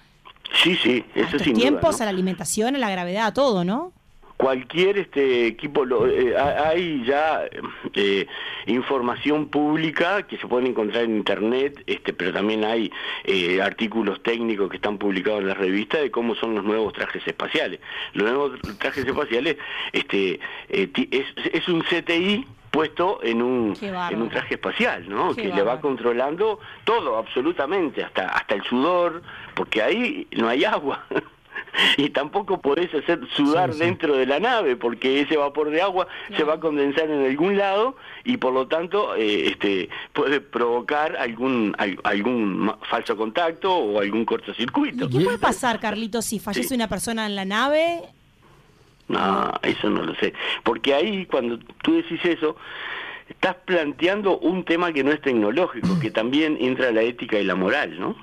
Sí, 0.63 0.77
sí, 0.77 1.03
a 1.17 1.21
estos 1.21 1.41
sin 1.41 1.55
duda, 1.55 1.63
tiempos, 1.63 1.99
¿no? 1.99 2.03
a 2.03 2.05
la 2.05 2.11
alimentación, 2.11 2.77
a 2.77 2.79
la 2.79 2.91
gravedad, 2.91 3.29
a 3.29 3.33
todo, 3.33 3.65
¿no? 3.65 3.95
Cualquier 4.45 4.99
este 4.99 5.47
equipo 5.47 5.87
lo- 5.87 6.07
eh, 6.07 6.37
ha- 6.37 6.69
hay 6.69 7.03
ya 7.07 7.45
eh, 7.95 8.27
información 8.67 9.49
pública 9.49 10.27
que 10.27 10.37
se 10.37 10.47
puede 10.47 10.69
encontrar 10.69 11.05
en 11.05 11.17
internet 11.17 11.83
este 11.87 12.13
pero 12.13 12.31
también 12.31 12.63
hay 12.63 12.93
eh, 13.25 13.63
artículos 13.63 14.23
técnicos 14.23 14.69
que 14.69 14.77
están 14.77 14.99
publicados 14.99 15.41
en 15.41 15.47
las 15.49 15.57
revistas 15.57 16.03
de 16.03 16.11
cómo 16.11 16.35
son 16.35 16.55
los 16.55 16.63
nuevos 16.63 16.93
trajes 16.93 17.27
espaciales 17.27 17.81
los 18.13 18.25
nuevos 18.29 18.51
trajes 18.79 19.07
espaciales 19.07 19.57
este 19.93 20.39
eh, 20.69 20.91
es, 21.11 21.27
es 21.55 21.67
un 21.69 21.81
CTI 21.81 22.47
puesto 22.71 23.21
en 23.23 23.41
un 23.41 23.77
en 24.13 24.21
un 24.21 24.29
traje 24.29 24.55
espacial, 24.55 25.09
¿no? 25.09 25.33
Qué 25.37 25.43
que 25.43 25.49
le 25.57 25.63
va 25.63 25.81
controlando 25.81 26.59
todo 26.83 27.17
absolutamente, 27.19 28.03
hasta 28.03 28.27
hasta 28.31 28.57
el 28.57 28.65
sudor, 28.65 29.23
porque 29.55 29.81
ahí 29.81 30.27
no 30.33 30.49
hay 30.49 30.65
agua. 30.65 31.05
y 31.97 32.11
tampoco 32.11 32.61
podés 32.61 32.93
hacer 32.95 33.21
sudar 33.37 33.73
Sí, 33.73 33.79
sí. 33.79 33.85
dentro 33.85 34.17
de 34.17 34.27
la 34.27 34.41
nave 34.41 34.77
porque 34.77 35.21
ese 35.21 35.37
vapor 35.37 35.71
de 35.71 35.83
agua 35.83 36.07
se 36.37 36.45
va 36.45 36.55
a 36.55 36.61
condensar 36.61 37.11
en 37.11 37.25
algún 37.25 37.57
lado 37.57 37.97
y 38.25 38.37
por 38.37 38.53
lo 38.53 38.67
tanto 38.69 39.15
eh, 39.17 39.49
este 39.49 39.89
puede 40.13 40.41
provocar 40.41 41.17
algún 41.17 41.75
al- 41.79 41.99
algún 42.05 42.73
falso 42.89 43.17
contacto 43.17 43.75
o 43.75 44.01
algún 44.01 44.25
cortocircuito. 44.25 45.07
¿Y 45.07 45.09
qué 45.11 45.21
puede 45.25 45.39
pasar, 45.39 45.81
Carlitos, 45.81 46.25
si 46.25 46.39
fallece 46.39 46.69
Sí. 46.69 46.75
una 46.75 46.89
persona 46.89 47.27
en 47.27 47.35
la 47.37 47.45
nave? 47.45 48.03
No, 49.09 49.53
eso 49.63 49.91
no 49.91 50.03
lo 50.03 50.15
sé. 50.17 50.33
Porque 50.63 50.95
ahí, 50.95 51.27
cuando 51.27 51.59
tú 51.83 51.95
decís 51.97 52.21
eso, 52.25 52.57
estás 53.29 53.57
planteando 53.67 54.39
un 54.39 54.65
tema 54.65 54.93
que 54.93 55.05
no 55.05 55.13
es 55.13 55.21
tecnológico, 55.21 55.99
que 56.01 56.11
también 56.11 56.57
entra 56.61 56.91
la 56.91 57.03
ética 57.03 57.39
y 57.39 57.45
la 57.45 57.55
moral, 57.55 57.99
¿no? 58.01 58.17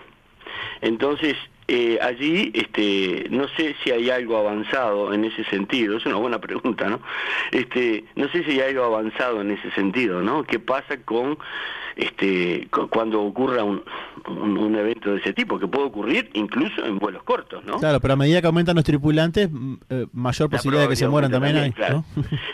Entonces, 0.81 1.35
eh, 1.73 1.97
allí, 2.01 2.51
este, 2.53 3.27
no 3.29 3.47
sé 3.55 3.75
si 3.81 3.91
hay 3.91 4.09
algo 4.09 4.35
avanzado 4.37 5.13
en 5.13 5.23
ese 5.23 5.45
sentido, 5.45 5.95
es 5.95 6.05
una 6.05 6.17
buena 6.17 6.39
pregunta, 6.39 6.89
¿no? 6.89 6.99
Este, 7.53 8.03
no 8.15 8.27
sé 8.29 8.43
si 8.43 8.59
hay 8.59 8.71
algo 8.71 8.83
avanzado 8.83 9.39
en 9.39 9.51
ese 9.51 9.71
sentido, 9.71 10.21
¿no? 10.21 10.43
¿Qué 10.43 10.59
pasa 10.59 10.97
con, 11.05 11.37
este, 11.95 12.67
cu- 12.71 12.87
cuando 12.89 13.21
ocurra 13.21 13.63
un, 13.63 13.83
un, 14.27 14.57
un 14.57 14.75
evento 14.75 15.11
de 15.13 15.19
ese 15.19 15.31
tipo, 15.33 15.59
que 15.59 15.67
puede 15.67 15.85
ocurrir 15.85 16.29
incluso 16.33 16.85
en 16.85 16.99
vuelos 16.99 17.23
cortos, 17.23 17.63
¿no? 17.63 17.77
Claro, 17.79 17.99
pero 18.01 18.13
a 18.13 18.17
medida 18.17 18.41
que 18.41 18.47
aumentan 18.47 18.75
los 18.75 18.83
tripulantes, 18.85 19.49
eh, 19.89 20.07
mayor 20.13 20.51
La 20.51 20.57
posibilidad 20.57 20.83
de 20.83 20.89
que 20.89 20.95
se 20.97 21.07
mueran 21.07 21.31
también 21.31 21.55
hay. 21.57 21.69
¿no? 21.69 21.75
claro. 21.75 22.03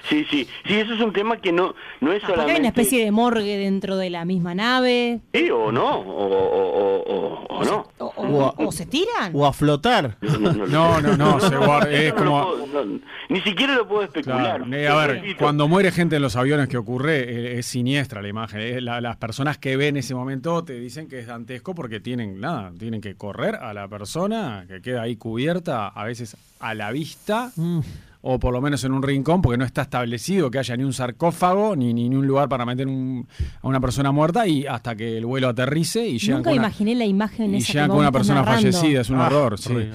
Sí, 0.10 0.26
sí, 0.30 0.48
sí, 0.66 0.74
eso 0.76 0.94
es 0.94 1.02
un 1.02 1.12
tema 1.14 1.38
que 1.38 1.52
no, 1.52 1.74
no 2.02 2.12
es 2.14 2.24
Ah, 2.24 2.28
solamente... 2.28 2.54
hay 2.54 2.60
una 2.60 2.70
especie 2.70 3.04
de 3.04 3.12
morgue 3.12 3.58
dentro 3.58 3.98
de 3.98 4.10
la 4.10 4.26
misma 4.26 4.54
nave. 4.56 5.20
Sí, 5.34 5.50
o 5.50 5.72
no, 5.72 6.00
o, 6.00 6.28
o- 6.28 6.78
o- 6.78 7.04
o- 7.14 7.46
o 7.60 7.64
no. 7.66 7.88
O, 8.00 8.06
o- 8.16 8.54
o 8.68 8.72
se 8.72 8.86
tira 8.86 9.07
tiran? 9.16 9.32
O 9.34 9.46
a 9.46 9.54
flotar. 9.54 10.18
No, 10.22 10.38
no, 10.40 10.54
no, 10.54 10.68
No, 10.68 11.02
no, 11.02 11.18
no, 11.18 11.40
se 11.40 11.56
guarda- 11.56 11.92
es 11.92 12.14
No 12.16 12.20
lo 12.24 12.26
como- 12.32 12.44
puedo- 12.68 12.86
no, 12.86 13.00
ni 13.30 13.42
siquiera 13.42 13.76
lo 13.76 13.88
puedo 13.88 14.04
especular. 14.04 14.58
Claro, 14.64 14.74
eh, 14.74 14.88
a 14.88 14.96
ver, 14.96 15.12
Repito, 15.16 15.38
cuando 15.40 15.68
muere 15.68 15.92
gente 15.92 16.16
en 16.18 16.22
los 16.22 16.36
aviones 16.36 16.68
que 16.70 16.78
ocurre, 16.78 17.20
eh, 17.20 17.60
es 17.60 17.66
siniestra 17.66 18.22
la 18.22 18.28
imagen. 18.28 18.60
eh. 18.62 18.82
La- 18.82 19.02
las 19.02 19.18
personas 19.18 19.58
que 19.58 19.76
ven 19.78 19.98
ese 19.98 20.14
momento 20.16 20.64
te 20.64 20.74
dicen 20.80 21.08
que 21.08 21.20
es 21.20 21.28
dantesco 21.28 21.74
porque 21.76 22.00
tienen 22.00 22.40
nada, 22.40 22.72
tienen 22.78 23.02
que 23.02 23.16
correr 23.16 23.56
a 23.56 23.74
la 23.74 23.88
persona 23.88 24.66
que 24.68 24.82
queda 24.82 25.02
ahí 25.04 25.16
cubierta, 25.16 25.88
a 25.88 26.04
veces 26.04 26.36
a 26.60 26.74
la 26.74 26.92
vista. 26.92 27.52
Mm. 27.56 27.80
O 28.22 28.40
por 28.40 28.52
lo 28.54 28.62
menos 28.62 28.84
en 28.84 28.92
un 28.94 29.04
rincón, 29.04 29.42
porque 29.42 29.58
no 29.58 29.64
está 29.66 29.84
establecido 29.84 30.50
que 30.52 30.60
haya 30.60 30.76
ni 30.76 30.84
un 30.84 30.94
sarcófago 30.94 31.76
ni, 31.76 31.94
ni, 31.94 32.10
ni 32.10 32.16
un 32.16 32.26
lugar 32.28 32.50
para 32.50 32.66
meter 32.66 32.88
un- 32.88 33.28
a 33.62 33.68
una 33.68 33.80
persona 33.80 34.12
muerta 34.12 34.48
y 34.48 34.66
hasta 34.66 34.96
que 34.96 35.18
el 35.18 35.26
vuelo 35.26 35.50
aterrice 35.50 36.06
y 36.08 36.18
llegan 36.18 36.38
Nunca 36.40 36.50
con 36.50 36.60
una, 36.60 36.68
imaginé 36.68 36.96
la 36.96 37.06
imagen 37.06 37.54
y 37.54 37.58
esa 37.58 37.74
llegan 37.74 37.90
con 37.90 38.00
una 38.00 38.12
persona 38.12 38.42
narrando. 38.42 38.72
fallecida, 38.72 39.02
es 39.02 39.10
un 39.10 39.20
Ah, 39.20 39.28
horror. 39.28 39.58
sí. 39.58 39.72
horrible. 39.72 39.92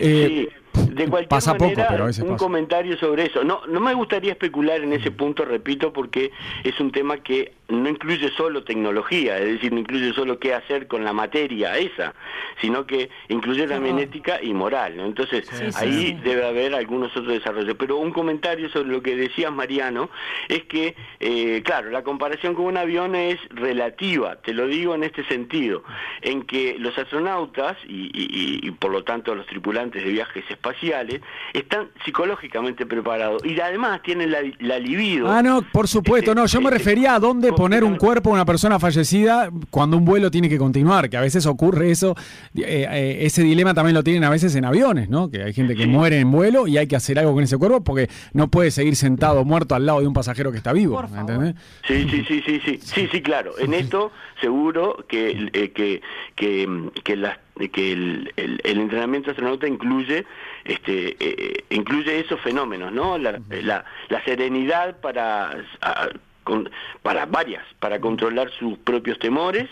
Eh, 0.00 0.48
Sí, 0.72 0.82
de 0.94 1.08
cualquier 1.08 1.28
pasa 1.28 1.54
poco, 1.56 1.72
pero 1.88 2.04
a 2.04 2.06
veces 2.06 2.22
un 2.22 2.30
pasa. 2.30 2.44
comentario 2.44 2.96
sobre 2.98 3.26
eso. 3.26 3.42
No, 3.42 3.66
no 3.66 3.80
me 3.80 3.92
gustaría 3.92 4.32
especular 4.32 4.80
en 4.80 4.92
ese 4.92 5.10
punto, 5.10 5.44
repito, 5.44 5.92
porque 5.92 6.30
es 6.62 6.78
un 6.80 6.92
tema 6.92 7.18
que 7.18 7.54
no 7.70 7.88
incluye 7.88 8.28
solo 8.36 8.64
tecnología, 8.64 9.38
es 9.38 9.44
decir, 9.54 9.72
no 9.72 9.80
incluye 9.80 10.12
solo 10.12 10.38
qué 10.38 10.54
hacer 10.54 10.86
con 10.86 11.04
la 11.04 11.12
materia 11.12 11.76
esa, 11.78 12.14
sino 12.60 12.86
que 12.86 13.10
incluye 13.28 13.66
también 13.66 13.98
ética 13.98 14.38
y 14.42 14.52
moral. 14.54 14.96
¿no? 14.96 15.06
Entonces, 15.06 15.46
ahí 15.76 16.18
debe 16.24 16.46
haber 16.46 16.74
algunos 16.74 17.10
otros 17.16 17.28
desarrollos. 17.34 17.76
Pero 17.78 17.96
un 17.96 18.12
comentario 18.12 18.68
sobre 18.70 18.88
lo 18.90 19.02
que 19.02 19.16
decías, 19.16 19.52
Mariano, 19.52 20.10
es 20.48 20.64
que, 20.64 20.94
eh, 21.20 21.62
claro, 21.64 21.90
la 21.90 22.02
comparación 22.02 22.54
con 22.54 22.66
un 22.66 22.76
avión 22.76 23.14
es 23.14 23.38
relativa, 23.50 24.36
te 24.36 24.52
lo 24.52 24.66
digo 24.66 24.94
en 24.94 25.04
este 25.04 25.24
sentido, 25.24 25.82
en 26.22 26.42
que 26.42 26.76
los 26.78 26.96
astronautas 26.98 27.76
y, 27.88 28.10
y- 28.12 28.60
y, 28.66 28.70
por 28.72 28.90
lo 28.92 29.04
tanto 29.04 29.34
los 29.34 29.46
tripulantes 29.46 30.04
de 30.04 30.10
viajes 30.10 30.44
espaciales 30.50 31.20
están 31.52 31.88
psicológicamente 32.04 32.86
preparados 32.86 33.44
y 33.44 33.58
además 33.60 34.02
tienen 34.02 34.30
la, 34.30 34.38
la 34.60 34.78
libido. 34.78 35.30
Ah, 35.30 35.42
no, 35.42 35.62
por 35.72 35.88
supuesto, 35.88 36.34
no. 36.34 36.46
Yo 36.46 36.60
me 36.60 36.66
Este, 36.70 36.78
refería 36.78 37.14
a 37.14 37.18
dónde 37.18 37.52
poner 37.60 37.84
un 37.84 37.96
cuerpo 37.96 38.30
a 38.30 38.34
una 38.34 38.44
persona 38.44 38.78
fallecida 38.78 39.50
cuando 39.70 39.96
un 39.96 40.04
vuelo 40.04 40.30
tiene 40.30 40.48
que 40.48 40.58
continuar, 40.58 41.10
que 41.10 41.16
a 41.16 41.20
veces 41.20 41.46
ocurre 41.46 41.90
eso. 41.90 42.16
eh, 42.56 42.86
eh, 42.90 43.18
ese 43.22 43.42
dilema 43.42 43.74
también 43.74 43.94
lo 43.94 44.02
tienen 44.02 44.24
a 44.24 44.30
veces 44.30 44.54
en 44.56 44.64
aviones, 44.64 45.08
¿no? 45.08 45.30
Que 45.30 45.42
hay 45.42 45.52
gente 45.52 45.74
que 45.76 45.86
muere 45.86 46.18
en 46.20 46.30
vuelo 46.30 46.66
y 46.66 46.78
hay 46.78 46.86
que 46.86 46.96
hacer 46.96 47.18
algo 47.18 47.34
con 47.34 47.44
ese 47.44 47.56
cuerpo 47.58 47.82
porque 47.84 48.08
no 48.32 48.48
puede 48.48 48.70
seguir 48.70 48.96
sentado 48.96 49.44
muerto 49.44 49.74
al 49.74 49.84
lado 49.86 50.00
de 50.00 50.06
un 50.06 50.14
pasajero 50.14 50.50
que 50.52 50.58
está 50.58 50.72
vivo. 50.72 51.02
¿entendés? 51.16 51.54
Sí, 51.86 52.06
sí, 52.10 52.24
sí, 52.26 52.42
sí, 52.46 52.60
sí, 52.64 52.78
sí, 52.82 53.08
sí, 53.12 53.20
claro. 53.22 53.52
En 53.58 53.74
esto 53.74 54.10
seguro 54.40 55.04
que 55.08 55.50
eh, 55.52 55.70
que 55.72 56.00
que, 56.36 56.90
que 57.04 57.16
las 57.16 57.38
que 57.72 57.92
el, 57.92 58.32
el- 58.36 58.60
el 58.64 58.80
entrenamiento 58.80 59.30
astronauta 59.30 59.68
incluye 59.68 60.24
este 60.64 61.16
eh, 61.20 61.64
incluye 61.70 62.20
esos 62.20 62.40
fenómenos, 62.40 62.90
¿no? 62.92 63.18
La, 63.18 63.38
la, 63.50 63.84
la 64.08 64.24
serenidad 64.24 64.98
para 65.00 65.50
a- 65.82 66.08
con- 66.50 66.70
para 67.02 67.26
varias, 67.26 67.64
para 67.78 68.00
controlar 68.00 68.50
sus 68.58 68.76
propios 68.78 69.18
temores. 69.18 69.68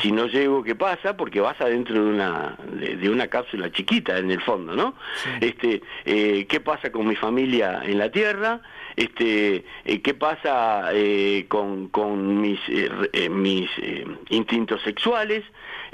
Si 0.00 0.10
no 0.10 0.26
llego, 0.26 0.62
¿qué 0.62 0.74
pasa? 0.74 1.16
Porque 1.16 1.40
vas 1.40 1.60
adentro 1.60 1.94
de 1.94 2.10
una 2.10 2.56
de, 2.80 2.96
de 2.96 3.10
una 3.10 3.26
cápsula 3.28 3.70
chiquita 3.70 4.16
en 4.18 4.30
el 4.30 4.40
fondo, 4.40 4.74
¿no? 4.74 4.94
Este, 5.40 5.82
eh, 6.06 6.46
¿qué 6.48 6.60
pasa 6.60 6.90
con 6.90 7.06
mi 7.06 7.14
familia 7.16 7.82
en 7.84 7.98
la 7.98 8.10
Tierra? 8.10 8.60
Este, 8.96 9.64
eh, 9.84 10.00
¿qué 10.02 10.14
pasa 10.14 10.90
eh, 10.92 11.46
con, 11.48 11.88
con 11.88 12.40
mis 12.40 12.58
eh, 12.68 13.28
mis 13.30 13.68
instintos 14.30 14.80
sexuales? 14.82 15.44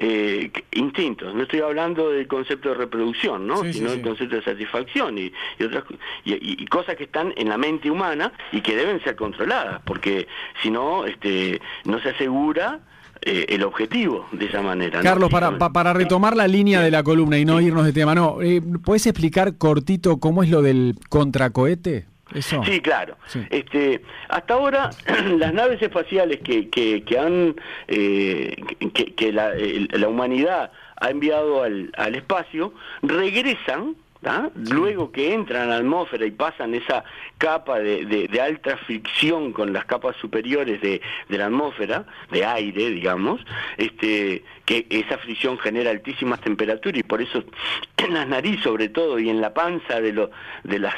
Eh, 0.00 0.52
instintos, 0.72 1.34
no 1.34 1.42
estoy 1.42 1.58
hablando 1.60 2.10
del 2.10 2.28
concepto 2.28 2.68
de 2.68 2.76
reproducción, 2.76 3.48
¿no? 3.48 3.64
Sí, 3.64 3.72
sino 3.72 3.88
sí. 3.88 3.96
del 3.96 4.04
concepto 4.06 4.36
de 4.36 4.42
satisfacción 4.42 5.18
y, 5.18 5.32
y 5.58 5.64
otras 5.64 5.82
y, 6.24 6.34
y- 6.34 6.56
y 6.62 6.66
cosas 6.66 6.94
que 6.94 7.02
están 7.04 7.32
en 7.36 7.48
la 7.48 7.58
mente 7.58 7.90
humana 7.90 8.32
y 8.52 8.60
que 8.60 8.76
deben 8.76 9.02
ser 9.02 9.16
controladas, 9.16 9.80
porque 9.84 10.28
si 10.62 10.70
no, 10.70 11.04
este, 11.04 11.60
no 11.84 11.98
se 12.00 12.10
asegura 12.10 12.78
eh, 13.22 13.46
el 13.48 13.64
objetivo 13.64 14.28
de 14.30 14.46
esa 14.46 14.62
manera. 14.62 14.98
¿no? 14.98 15.02
Carlos, 15.04 15.30
para, 15.30 15.58
pa- 15.58 15.72
para 15.72 15.92
retomar 15.92 16.36
la 16.36 16.46
línea 16.46 16.80
de 16.80 16.92
la 16.92 17.02
columna 17.02 17.36
y 17.36 17.44
no 17.44 17.60
irnos 17.60 17.84
de 17.84 17.92
tema, 17.92 18.14
no, 18.14 18.40
eh, 18.40 18.62
¿puedes 18.84 19.04
explicar 19.08 19.58
cortito 19.58 20.18
cómo 20.20 20.44
es 20.44 20.48
lo 20.50 20.62
del 20.62 20.94
contracohete? 21.08 22.06
Eso. 22.34 22.62
Sí, 22.64 22.80
claro. 22.80 23.16
Sí. 23.26 23.42
Este, 23.50 24.02
hasta 24.28 24.54
ahora 24.54 24.90
las 25.38 25.52
naves 25.54 25.80
espaciales 25.82 26.40
que, 26.40 26.68
que, 26.68 27.02
que 27.02 27.18
han 27.18 27.56
eh, 27.88 28.56
que, 28.92 29.14
que 29.14 29.32
la, 29.32 29.52
la 29.54 30.08
humanidad 30.08 30.70
ha 31.00 31.10
enviado 31.10 31.62
al, 31.62 31.90
al 31.96 32.14
espacio 32.14 32.72
regresan. 33.02 33.96
Luego 34.72 35.12
que 35.12 35.32
entran 35.32 35.62
a 35.62 35.74
la 35.74 35.76
atmósfera 35.76 36.26
y 36.26 36.32
pasan 36.32 36.74
esa 36.74 37.04
capa 37.38 37.78
de, 37.78 38.04
de- 38.04 38.26
de 38.26 38.40
alta 38.40 38.76
fricción 38.78 39.52
con 39.52 39.72
las 39.72 39.84
capas 39.84 40.16
superiores 40.16 40.80
de, 40.82 41.00
de 41.28 41.38
la 41.38 41.46
atmósfera, 41.46 42.04
de 42.32 42.44
aire, 42.44 42.90
digamos, 42.90 43.40
este, 43.76 44.42
que 44.64 44.86
esa 44.90 45.18
fricción 45.18 45.56
genera 45.60 45.90
altísimas 45.92 46.40
temperaturas 46.40 46.98
y 46.98 47.04
por 47.04 47.22
eso 47.22 47.44
en 47.96 48.12
las 48.14 48.26
narices 48.26 48.64
sobre 48.64 48.88
todo 48.88 49.20
y 49.20 49.30
en 49.30 49.40
la 49.40 49.54
panza 49.54 50.00
de, 50.00 50.12
lo, 50.12 50.32
de 50.64 50.80
las 50.80 50.96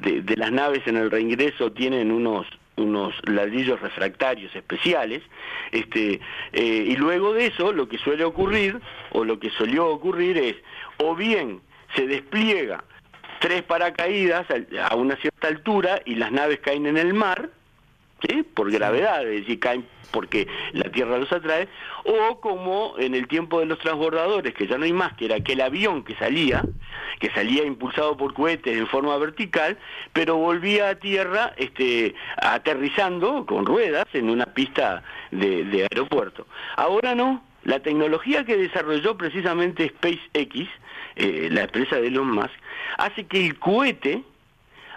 de, 0.00 0.36
las 0.36 0.52
naves 0.52 0.86
en 0.86 0.96
el 0.96 1.10
reingreso 1.10 1.72
tienen 1.72 2.10
unos 2.10 2.46
unos 2.76 3.14
ladrillos 3.28 3.80
refractarios 3.80 4.54
especiales, 4.56 5.22
este, 5.70 6.20
eh, 6.52 6.84
y 6.88 6.96
luego 6.96 7.32
de 7.32 7.46
eso 7.46 7.72
lo 7.72 7.88
que 7.88 7.98
suele 7.98 8.24
ocurrir, 8.24 8.80
o 9.12 9.24
lo 9.24 9.38
que 9.38 9.50
solió 9.50 9.86
ocurrir 9.86 10.36
es, 10.38 10.56
o 10.98 11.14
bien 11.14 11.60
se 11.94 12.08
despliega 12.08 12.82
tres 13.38 13.62
paracaídas 13.62 14.46
a 14.90 14.96
una 14.96 15.14
cierta 15.16 15.46
altura 15.46 16.00
y 16.04 16.16
las 16.16 16.32
naves 16.32 16.58
caen 16.60 16.86
en 16.86 16.96
el 16.96 17.14
mar, 17.14 17.50
¿sí? 18.28 18.42
por 18.42 18.70
gravedad, 18.70 19.26
es 19.26 19.40
decir, 19.40 19.60
caen 19.60 19.86
porque 20.10 20.46
la 20.72 20.90
Tierra 20.90 21.18
los 21.18 21.32
atrae, 21.32 21.68
o 22.04 22.40
como 22.40 22.94
en 22.98 23.16
el 23.16 23.26
tiempo 23.26 23.58
de 23.58 23.66
los 23.66 23.80
transbordadores, 23.80 24.54
que 24.54 24.68
ya 24.68 24.78
no 24.78 24.84
hay 24.84 24.92
más, 24.92 25.14
que 25.14 25.24
era 25.24 25.36
aquel 25.36 25.60
avión 25.60 26.04
que 26.04 26.14
salía, 26.14 26.62
que 27.18 27.30
salía 27.30 27.64
impulsado 27.64 28.16
por 28.16 28.32
cohetes 28.32 28.78
en 28.78 28.86
forma 28.86 29.16
vertical, 29.18 29.76
pero 30.12 30.36
volvía 30.36 30.90
a 30.90 30.94
tierra 30.94 31.52
este, 31.56 32.14
aterrizando 32.36 33.44
con 33.44 33.66
ruedas 33.66 34.06
en 34.12 34.30
una 34.30 34.46
pista 34.46 35.02
de, 35.32 35.64
de 35.64 35.82
aeropuerto. 35.82 36.46
Ahora 36.76 37.16
no, 37.16 37.42
la 37.64 37.80
tecnología 37.80 38.44
que 38.44 38.56
desarrolló 38.56 39.16
precisamente 39.16 39.88
SpaceX, 39.88 40.68
eh, 41.16 41.48
la 41.50 41.62
empresa 41.62 41.96
de 41.96 42.06
Elon 42.06 42.30
Musk, 42.30 42.54
hace 42.98 43.26
que 43.26 43.44
el 43.44 43.58
cohete 43.58 44.22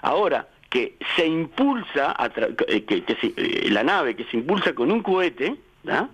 Ahora, 0.01 0.47
que 0.77 0.93
se 1.15 1.25
impulsa, 1.25 2.13
a 2.15 2.29
que, 2.29 3.03
eh, 3.07 3.69
la 3.71 3.83
nave 3.83 4.15
que 4.15 4.25
se 4.25 4.37
impulsa 4.37 4.73
con 4.73 4.91
un 4.91 5.01
cohete, 5.01 5.55
¿ah? 5.89 6.09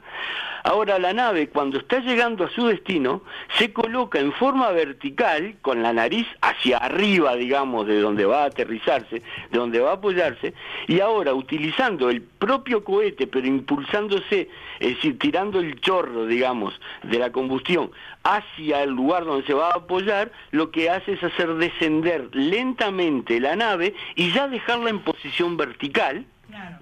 ahora 0.64 0.98
la 0.98 1.14
nave 1.14 1.50
cuando 1.50 1.78
está 1.78 2.00
llegando 2.00 2.46
a 2.46 2.50
su 2.50 2.68
destino 2.68 3.22
se 3.58 3.72
coloca 3.74 4.20
en 4.20 4.32
forma 4.32 4.72
vertical, 4.72 5.56
con 5.62 5.84
la 5.84 5.94
nariz 5.94 6.26
hacia 6.42 6.78
arriba, 6.78 7.36
digamos, 7.36 7.86
de 7.86 8.00
donde 8.00 8.26
va 8.26 8.44
a 8.44 8.48
aterrizarse, 8.48 9.22
de 9.52 9.58
donde 9.58 9.80
va 9.80 9.92
a 9.92 9.96
apoyarse, 9.96 10.54
y 10.88 11.00
ahora 11.02 11.34
utilizando 11.34 12.10
el 12.10 12.22
propio 12.22 12.84
cohete, 12.84 13.28
pero 13.28 13.46
impulsándose, 13.46 14.50
es 14.80 14.96
decir, 14.96 15.20
tirando 15.20 15.60
el 15.60 15.80
chorro, 15.82 16.26
digamos, 16.26 16.80
de 17.04 17.20
la 17.20 17.32
combustión 17.32 17.92
hacia 18.24 18.84
el 18.84 18.92
lugar 18.92 19.26
donde 19.26 19.46
se 19.46 19.54
va 19.54 19.68
a 19.68 19.78
apoyar, 19.78 20.32
lo 20.52 20.72
que 20.72 20.90
hace 20.90 21.14
es 21.14 21.24
hacer 21.24 21.56
descender 21.56 22.30
lentamente 22.34 23.40
la 23.40 23.56
nave 23.56 23.94
y 24.16 24.32
ya 24.32 24.48
dejarla 24.48 24.90
en 24.90 25.00
posición 25.00 25.58
vertical, 25.58 26.26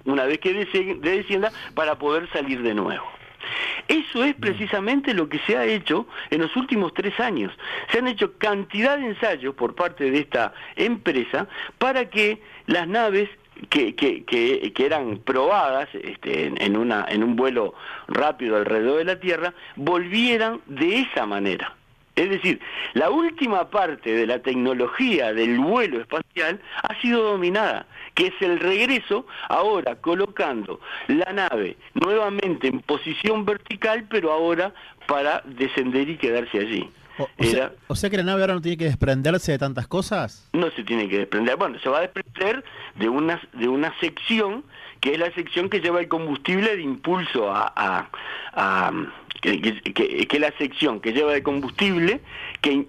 una 0.04 0.24
vez 0.24 0.38
que 0.38 0.52
descienda, 0.54 1.52
para 1.74 1.98
poder 1.98 2.30
salir 2.32 2.62
de 2.62 2.74
nuevo. 2.74 3.04
Eso 3.88 4.24
es 4.24 4.34
precisamente 4.36 5.14
lo 5.14 5.28
que 5.28 5.38
se 5.40 5.56
ha 5.56 5.64
hecho 5.64 6.06
en 6.30 6.40
los 6.42 6.54
últimos 6.56 6.94
tres 6.94 7.18
años. 7.18 7.52
Se 7.90 7.98
han 7.98 8.08
hecho 8.08 8.38
cantidad 8.38 8.98
de 8.98 9.06
ensayos 9.06 9.54
por 9.54 9.74
parte 9.74 10.10
de 10.10 10.20
esta 10.20 10.54
empresa 10.76 11.48
para 11.78 12.08
que 12.08 12.40
las 12.66 12.86
naves 12.86 13.28
que, 13.68 13.94
que, 13.94 14.24
que, 14.24 14.72
que 14.72 14.86
eran 14.86 15.18
probadas 15.18 15.88
este, 15.94 16.46
en, 16.46 16.60
en 16.60 16.76
una, 16.76 17.04
en 17.08 17.22
un 17.22 17.36
vuelo 17.36 17.74
rápido 18.08 18.56
alrededor 18.56 18.98
de 18.98 19.04
la 19.04 19.20
Tierra 19.20 19.54
volvieran 19.76 20.60
de 20.66 21.00
esa 21.00 21.26
manera. 21.26 21.76
Es 22.14 22.28
decir, 22.28 22.60
la 22.92 23.08
última 23.10 23.70
parte 23.70 24.12
de 24.12 24.26
la 24.26 24.38
tecnología 24.40 25.32
del 25.32 25.58
vuelo 25.58 26.00
espacial 26.00 26.60
ha 26.82 27.00
sido 27.00 27.22
dominada, 27.22 27.86
que 28.14 28.26
es 28.26 28.34
el 28.40 28.60
regreso 28.60 29.26
ahora 29.48 29.96
colocando 29.96 30.78
la 31.08 31.32
nave 31.32 31.76
nuevamente 31.94 32.68
en 32.68 32.80
posición 32.80 33.44
vertical, 33.46 34.04
pero 34.10 34.30
ahora 34.30 34.74
para 35.06 35.42
descender 35.46 36.08
y 36.10 36.16
quedarse 36.18 36.58
allí. 36.58 36.90
O, 37.18 37.24
o 37.24 37.44
sea, 37.44 37.50
Era- 37.64 37.72
o 37.88 37.94
sea 37.94 38.10
que 38.10 38.16
la 38.18 38.22
nave 38.24 38.42
ahora 38.42 38.54
no 38.54 38.60
tiene 38.62 38.76
que 38.78 38.84
desprenderse 38.86 39.52
de 39.52 39.58
tantas 39.58 39.86
cosas. 39.86 40.48
no 40.52 40.70
se 40.70 40.84
tiene 40.84 41.08
que 41.08 41.18
desprender. 41.18 41.56
Bueno, 41.56 41.78
se 41.78 41.88
va 41.88 41.98
a 41.98 42.00
desprender 42.02 42.62
de 42.96 43.08
una, 43.08 43.40
de 43.54 43.68
una 43.68 43.92
sección 44.00 44.64
que 45.00 45.12
es 45.14 45.18
la 45.18 45.32
sección 45.32 45.68
que 45.68 45.80
lleva 45.80 45.98
el 46.00 46.08
combustible 46.08 46.76
de 46.76 46.82
impulso 46.82 47.50
a, 47.52 47.72
a, 47.74 48.08
a- 48.52 48.92
que, 49.42 50.26
que- 50.26 50.38
la 50.38 50.50
sección 50.56 51.00
que 51.00 51.12
lleva 51.12 51.34
el 51.34 51.42
combustible, 51.42 52.20
que, 52.62 52.86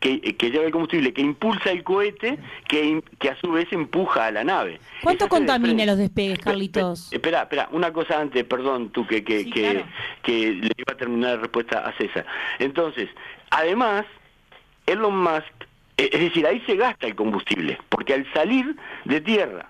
que, 0.00 0.20
que 0.20 0.50
lleva 0.50 0.64
el 0.64 0.70
combustible, 0.72 1.12
que 1.12 1.20
impulsa 1.20 1.70
el 1.70 1.82
cohete, 1.82 2.38
que, 2.68 3.02
que 3.18 3.28
a 3.30 3.36
su 3.40 3.50
vez 3.52 3.66
empuja 3.72 4.26
a 4.26 4.30
la 4.30 4.44
nave. 4.44 4.80
¿Cuánto 5.02 5.28
contamina 5.28 5.84
los 5.84 5.98
despegues, 5.98 6.38
Carlitos? 6.38 7.02
Pe- 7.02 7.10
pe- 7.10 7.16
Espera, 7.16 7.42
espera, 7.42 7.68
una 7.72 7.92
cosa 7.92 8.20
antes, 8.20 8.44
perdón, 8.44 8.90
tú 8.90 9.06
que, 9.06 9.22
que, 9.24 9.44
Sí, 9.44 9.50
que, 9.50 9.60
claro. 9.62 9.86
que 10.22 10.32
le 10.52 10.70
iba 10.76 10.92
a 10.92 10.96
terminar 10.96 11.30
la 11.32 11.36
respuesta 11.42 11.80
a 11.86 11.92
César. 11.96 12.24
Entonces, 12.58 13.08
además, 13.50 14.06
Elon 14.86 15.16
Musk, 15.18 15.44
eh, 15.98 16.10
es 16.12 16.20
decir, 16.20 16.46
ahí 16.46 16.62
se 16.66 16.76
gasta 16.76 17.06
el 17.06 17.14
combustible, 17.16 17.78
porque 17.88 18.14
al 18.14 18.32
salir 18.32 18.76
de 19.04 19.20
tierra 19.20 19.68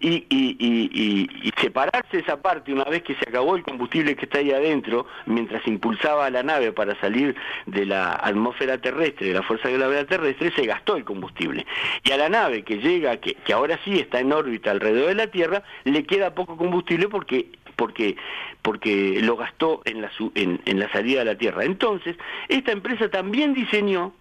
y, 0.00 0.26
y, 0.30 1.52
separarse 1.60 2.18
esa 2.18 2.40
parte 2.42 2.72
una 2.72 2.84
vez 2.84 3.02
que 3.02 3.14
se 3.14 3.28
acabó 3.28 3.54
el 3.56 3.62
combustible 3.62 4.16
que 4.16 4.24
está 4.24 4.38
ahí 4.38 4.50
adentro, 4.50 5.06
mientras 5.26 5.66
impulsaba 5.66 6.26
a 6.26 6.30
la 6.30 6.42
nave 6.42 6.72
para 6.72 6.98
salir 7.00 7.36
de 7.66 7.86
la 7.86 8.14
atmósfera 8.14 8.78
terrestre, 8.78 9.28
de 9.28 9.34
la 9.34 9.42
fuerza 9.42 9.68
de 9.68 9.74
gravedad 9.74 10.06
terrestre, 10.06 10.52
se 10.54 10.66
gastó 10.66 10.96
el 10.96 11.04
combustible. 11.04 11.66
Y 12.04 12.10
a 12.10 12.16
la 12.16 12.28
nave 12.28 12.62
que 12.62 12.78
llega, 12.78 13.16
que, 13.18 13.34
que 13.34 13.52
ahora 13.52 13.78
sí 13.84 13.98
está 13.98 14.20
en 14.20 14.32
órbita 14.32 14.70
alrededor 14.70 15.08
de 15.08 15.14
la 15.14 15.26
Tierra, 15.28 15.62
le 15.84 16.04
queda 16.04 16.34
poco 16.34 16.56
combustible 16.56 17.08
porque 17.08 17.48
porque 17.76 18.16
porque 18.60 19.20
lo 19.22 19.36
gastó 19.36 19.82
en 19.84 20.02
la 20.02 20.10
en, 20.34 20.60
en 20.64 20.78
la 20.78 20.90
salida 20.92 21.20
de 21.20 21.24
la 21.26 21.38
Tierra. 21.38 21.64
Entonces, 21.64 22.16
esta 22.48 22.72
empresa 22.72 23.08
también 23.08 23.54
diseñó 23.54 24.12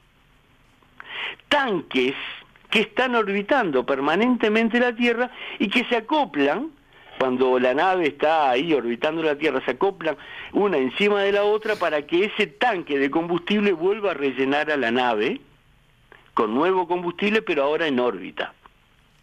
tanques 1.50 2.16
que 2.72 2.80
están 2.80 3.14
orbitando 3.16 3.86
permanentemente 3.86 4.80
la 4.80 4.96
Tierra 4.96 5.30
y 5.60 5.68
que 5.68 5.84
se 5.86 5.98
acoplan 5.98 6.72
cuando 7.20 7.60
la 7.60 7.76
nave 7.76 8.08
está 8.08 8.50
ahí 8.50 8.74
orbitando 8.74 9.22
la 9.22 9.38
Tierra, 9.38 9.62
se 9.64 9.72
acoplan 9.72 10.18
una 10.54 10.78
encima 10.78 11.22
de 11.22 11.34
la 11.34 11.44
otra 11.44 11.76
para 11.76 12.02
que 12.08 12.26
ese 12.26 12.48
tanque 12.48 12.98
de 12.98 13.12
combustible 13.12 13.74
vuelva 13.74 14.12
a 14.12 14.14
rellenar 14.16 14.72
a 14.72 14.78
la 14.78 14.90
nave 14.90 15.40
con 16.34 16.56
nuevo 16.56 16.88
combustible, 16.88 17.44
pero 17.44 17.64
ahora 17.64 17.86
en 17.86 18.00
órbita. 18.00 18.54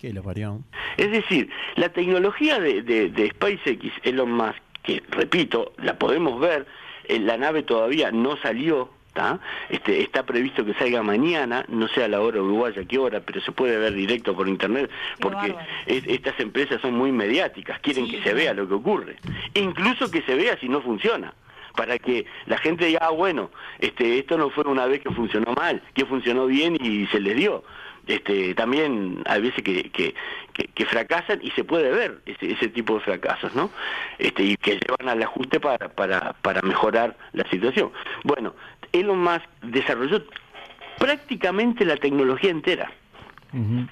Que 0.01 0.13
lo 0.13 0.23
parió. 0.23 0.61
Es 0.97 1.11
decir, 1.11 1.51
la 1.75 1.89
tecnología 1.89 2.61
de, 2.61 2.83
de, 2.83 3.09
de 3.09 3.31
SpaceX, 3.31 3.91
Elon 4.05 4.31
Musk, 4.31 4.61
que 4.85 5.03
repito, 5.11 5.73
la 5.79 5.99
podemos 5.99 6.39
ver, 6.39 6.67
eh, 7.09 7.19
la 7.19 7.37
nave 7.37 7.65
todavía 7.65 8.13
no 8.13 8.37
salió, 8.37 8.91
¿tá? 9.19 9.41
Este, 9.69 10.01
está 10.01 10.23
previsto 10.25 10.65
que 10.65 10.75
salga 10.75 11.03
mañana, 11.03 11.65
no 11.67 11.89
sé 11.89 12.05
a 12.05 12.09
la 12.09 12.21
hora 12.21 12.41
uruguaya 12.41 12.85
qué 12.87 12.99
hora, 12.99 13.19
pero 13.19 13.41
se 13.41 13.51
puede 13.51 13.77
ver 13.77 13.93
directo 13.95 14.33
por 14.37 14.47
internet, 14.49 14.89
porque 15.19 15.57
es- 15.87 16.07
estas 16.07 16.39
empresas 16.39 16.81
son 16.81 16.95
muy 16.95 17.11
mediáticas, 17.11 17.81
quieren 17.81 18.07
Sí, 18.07 18.13
que 18.13 18.23
se 18.23 18.33
vea 18.33 18.55
lo 18.55 18.69
que 18.69 18.75
ocurre, 18.75 19.17
incluso 19.55 20.09
que 20.09 20.23
se 20.23 20.37
vea 20.37 20.57
si 20.61 20.69
no 20.69 20.81
funciona 20.83 21.35
para 21.75 21.99
que 21.99 22.27
la 22.47 22.59
gente 22.59 22.87
diga, 22.87 23.01
ah, 23.03 23.11
bueno, 23.11 23.51
este, 23.81 24.21
esto 24.21 24.39
no 24.39 24.51
fue 24.51 24.63
una 24.69 24.87
vez 24.87 25.01
que 25.01 25.11
funcionó 25.11 25.53
mal, 25.55 25.83
que 25.95 26.05
funcionó 26.07 26.47
bien 26.47 26.77
y 26.81 27.07
se 27.09 27.19
les 27.19 27.35
dio. 27.37 27.65
Este, 28.07 28.55
también 28.55 29.23
hay 29.27 29.43
veces 29.43 29.63
que, 29.63 29.91
que, 29.91 30.15
que- 30.55 30.69
que 30.69 30.87
fracasan 30.87 31.41
y 31.43 31.51
se 31.51 31.63
puede 31.63 31.91
ver 31.91 32.21
ese, 32.25 32.53
ese 32.53 32.69
tipo 32.69 32.95
de 32.95 33.01
fracasos, 33.01 33.55
¿no? 33.55 33.71
Este, 34.19 34.43
y 34.45 34.57
que 34.57 34.81
llevan 34.81 35.11
al 35.11 35.23
ajuste 35.23 35.61
para, 35.61 35.91
para, 35.91 36.33
para 36.41 36.63
mejorar 36.63 37.15
la 37.35 37.45
situación. 37.51 37.93
Bueno, 38.25 38.55
Elon 38.93 39.19
Musk 39.23 39.45
desarrolló 39.63 40.23
prácticamente 40.99 41.85
la 41.85 41.97
tecnología 41.97 42.51
entera. 42.51 42.91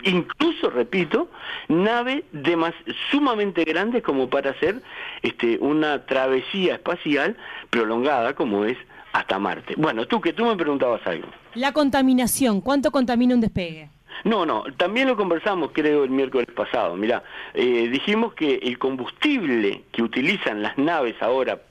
Incluso, 0.05 0.69
repito, 0.69 1.31
naves 1.69 2.25
demas- 2.33 2.75
sumamente 3.11 3.65
grandes 3.65 4.03
como 4.03 4.29
para 4.29 4.51
hacer 4.51 4.83
este, 5.23 5.57
una 5.61 6.05
travesía 6.05 6.75
espacial 6.75 7.37
prolongada 7.71 8.35
como 8.35 8.67
es 8.67 8.77
hasta 9.15 9.39
Marte. 9.39 9.75
Bueno, 9.79 10.07
tú 10.07 10.21
que 10.21 10.35
tú 10.35 10.45
me 10.45 10.57
preguntabas 10.57 11.01
algo. 11.07 11.29
La 11.55 11.73
contaminación, 11.73 12.61
¿cuánto 12.61 12.91
contamina 12.91 13.35
un 13.35 13.41
despegue? 13.41 13.89
No, 14.25 14.45
no, 14.45 14.65
también 14.77 15.09
lo 15.09 15.17
conversamos 15.17 15.71
creo 15.73 16.05
el 16.05 16.11
miércoles 16.11 16.49
pasado. 16.55 16.95
Mirá, 16.97 17.23
eh, 17.55 17.89
dijimos 17.91 18.35
que 18.35 18.57
el 18.57 18.79
combustible 18.79 19.85
que 19.93 20.03
utilizan 20.03 20.63
las 20.63 20.77
naves 20.77 21.15
ahora 21.23 21.63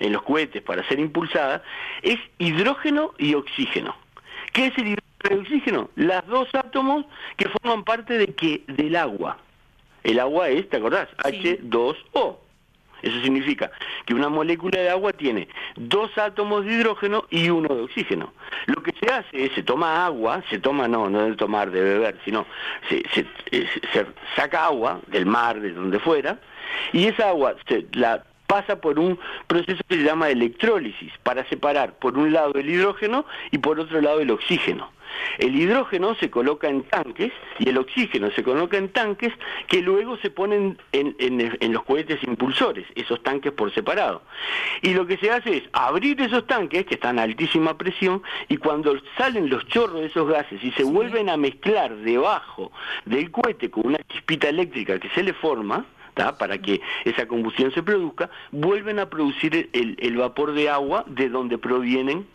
en 0.00 0.12
los 0.12 0.22
cohetes 0.22 0.62
para 0.62 0.86
ser 0.88 0.98
impulsadas 1.00 1.62
es 2.02 2.18
hidrógeno 2.38 3.12
y 3.18 3.34
oxígeno. 3.34 3.94
¿Qué 4.52 4.66
es 4.66 4.78
el 4.78 4.88
hidrógeno 4.88 5.02
y 5.30 5.38
oxígeno? 5.40 5.90
Las 5.96 6.26
dos 6.26 6.48
átomos 6.54 7.06
que 7.36 7.48
forman 7.48 7.84
parte 7.84 8.18
de 8.18 8.26
que 8.34 8.62
del 8.68 8.96
agua. 8.96 9.38
El 10.02 10.20
agua 10.20 10.48
es, 10.48 10.68
¿te 10.68 10.76
acordás? 10.76 11.08
Sí. 11.30 11.58
H2O. 11.70 12.36
Eso 13.02 13.20
significa 13.20 13.70
que 14.06 14.14
una 14.14 14.30
molécula 14.30 14.80
de 14.80 14.88
agua 14.88 15.12
tiene 15.12 15.46
dos 15.76 16.16
átomos 16.16 16.64
de 16.64 16.72
hidrógeno 16.72 17.26
y 17.28 17.50
uno 17.50 17.74
de 17.74 17.82
oxígeno. 17.82 18.32
Lo 18.66 18.82
que 18.82 18.92
se 18.98 19.12
hace 19.12 19.44
es, 19.44 19.52
se 19.52 19.62
toma 19.62 20.06
agua, 20.06 20.42
se 20.48 20.58
toma, 20.58 20.88
no, 20.88 21.10
no 21.10 21.20
de 21.26 21.36
tomar, 21.36 21.70
de 21.70 21.82
beber, 21.82 22.18
sino 22.24 22.46
se, 22.88 23.02
se- 23.10 23.26
se 23.92 24.06
saca 24.36 24.64
agua 24.66 25.00
del 25.08 25.26
mar, 25.26 25.60
de 25.60 25.72
donde 25.72 25.98
fuera, 25.98 26.38
y 26.94 27.06
esa 27.06 27.28
agua 27.28 27.56
se 27.68 27.86
la 27.92 28.24
pasa 28.54 28.80
por 28.80 29.00
un 29.00 29.18
proceso 29.48 29.82
que 29.88 29.96
se 29.96 30.04
llama 30.04 30.28
electrólisis, 30.30 31.10
para 31.24 31.44
separar 31.48 31.98
por 31.98 32.16
un 32.16 32.32
lado 32.32 32.52
el 32.54 32.70
hidrógeno 32.70 33.26
y 33.50 33.58
por 33.58 33.80
otro 33.80 34.00
lado 34.00 34.20
el 34.20 34.30
oxígeno. 34.30 34.92
El 35.38 35.56
hidrógeno 35.56 36.14
se 36.16 36.30
coloca 36.30 36.68
en 36.68 36.84
tanques 36.84 37.32
y 37.58 37.68
el 37.68 37.78
oxígeno 37.78 38.30
se 38.30 38.44
coloca 38.44 38.76
en 38.76 38.88
tanques 38.90 39.32
que 39.66 39.80
luego 39.82 40.16
se 40.18 40.30
ponen 40.30 40.78
en, 40.92 41.16
en- 41.18 41.56
en 41.60 41.72
los 41.72 41.82
cohetes 41.84 42.22
impulsores, 42.22 42.86
esos 42.94 43.20
tanques 43.24 43.52
por 43.52 43.72
separado. 43.74 44.22
Y 44.82 44.94
lo 44.94 45.04
que 45.06 45.16
se 45.16 45.30
hace 45.32 45.56
es 45.56 45.64
abrir 45.72 46.20
esos 46.20 46.46
tanques 46.46 46.86
que 46.86 46.94
están 46.94 47.18
a 47.18 47.22
altísima 47.24 47.76
presión 47.76 48.22
y 48.48 48.56
cuando 48.56 48.94
salen 49.18 49.50
los 49.50 49.66
chorros 49.66 50.00
de 50.00 50.06
esos 50.06 50.28
gases 50.28 50.62
y 50.62 50.70
se 50.72 50.84
vuelven 50.84 51.28
a 51.28 51.36
mezclar 51.36 51.94
debajo 51.96 52.70
del 53.04 53.32
cohete 53.32 53.68
con 53.70 53.86
una 53.88 53.98
chispita 54.12 54.48
eléctrica 54.48 55.00
que 55.00 55.10
se 55.10 55.22
le 55.24 55.32
forma, 55.32 55.84
¿tá? 56.14 56.38
para 56.38 56.58
que 56.58 56.80
esa 57.04 57.26
combustión 57.26 57.72
se 57.72 57.82
produzca, 57.82 58.30
vuelven 58.52 58.98
a 58.98 59.10
producir 59.10 59.68
el, 59.72 59.96
el 60.00 60.16
vapor 60.16 60.52
de 60.54 60.70
agua 60.70 61.04
de 61.08 61.28
donde 61.28 61.58
provienen 61.58 62.26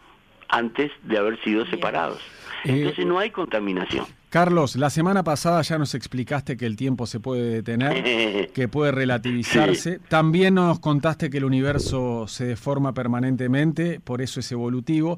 antes 0.49 0.91
de 1.03 1.17
haber 1.17 1.41
sido 1.43 1.65
separados. 1.67 2.19
Eh, 2.65 2.79
Entonces 2.79 3.05
no 3.05 3.19
hay 3.19 3.31
contaminación. 3.31 4.05
Carlos, 4.29 4.75
la 4.75 4.91
semana 4.91 5.23
pasada 5.23 5.61
ya 5.61 5.77
nos 5.79 5.95
explicaste 5.95 6.55
que 6.55 6.65
el 6.65 6.75
tiempo 6.75 7.07
se 7.07 7.19
puede 7.19 7.49
detener, 7.49 8.51
que 8.53 8.67
puede 8.67 8.91
relativizarse. 8.91 9.99
También 10.07 10.55
nos 10.55 10.79
contaste 10.79 11.29
que 11.29 11.37
el 11.37 11.45
universo 11.45 12.27
se 12.27 12.45
deforma 12.45 12.93
permanentemente, 12.93 13.99
por 13.99 14.21
eso 14.21 14.39
es 14.39 14.51
evolutivo. 14.51 15.17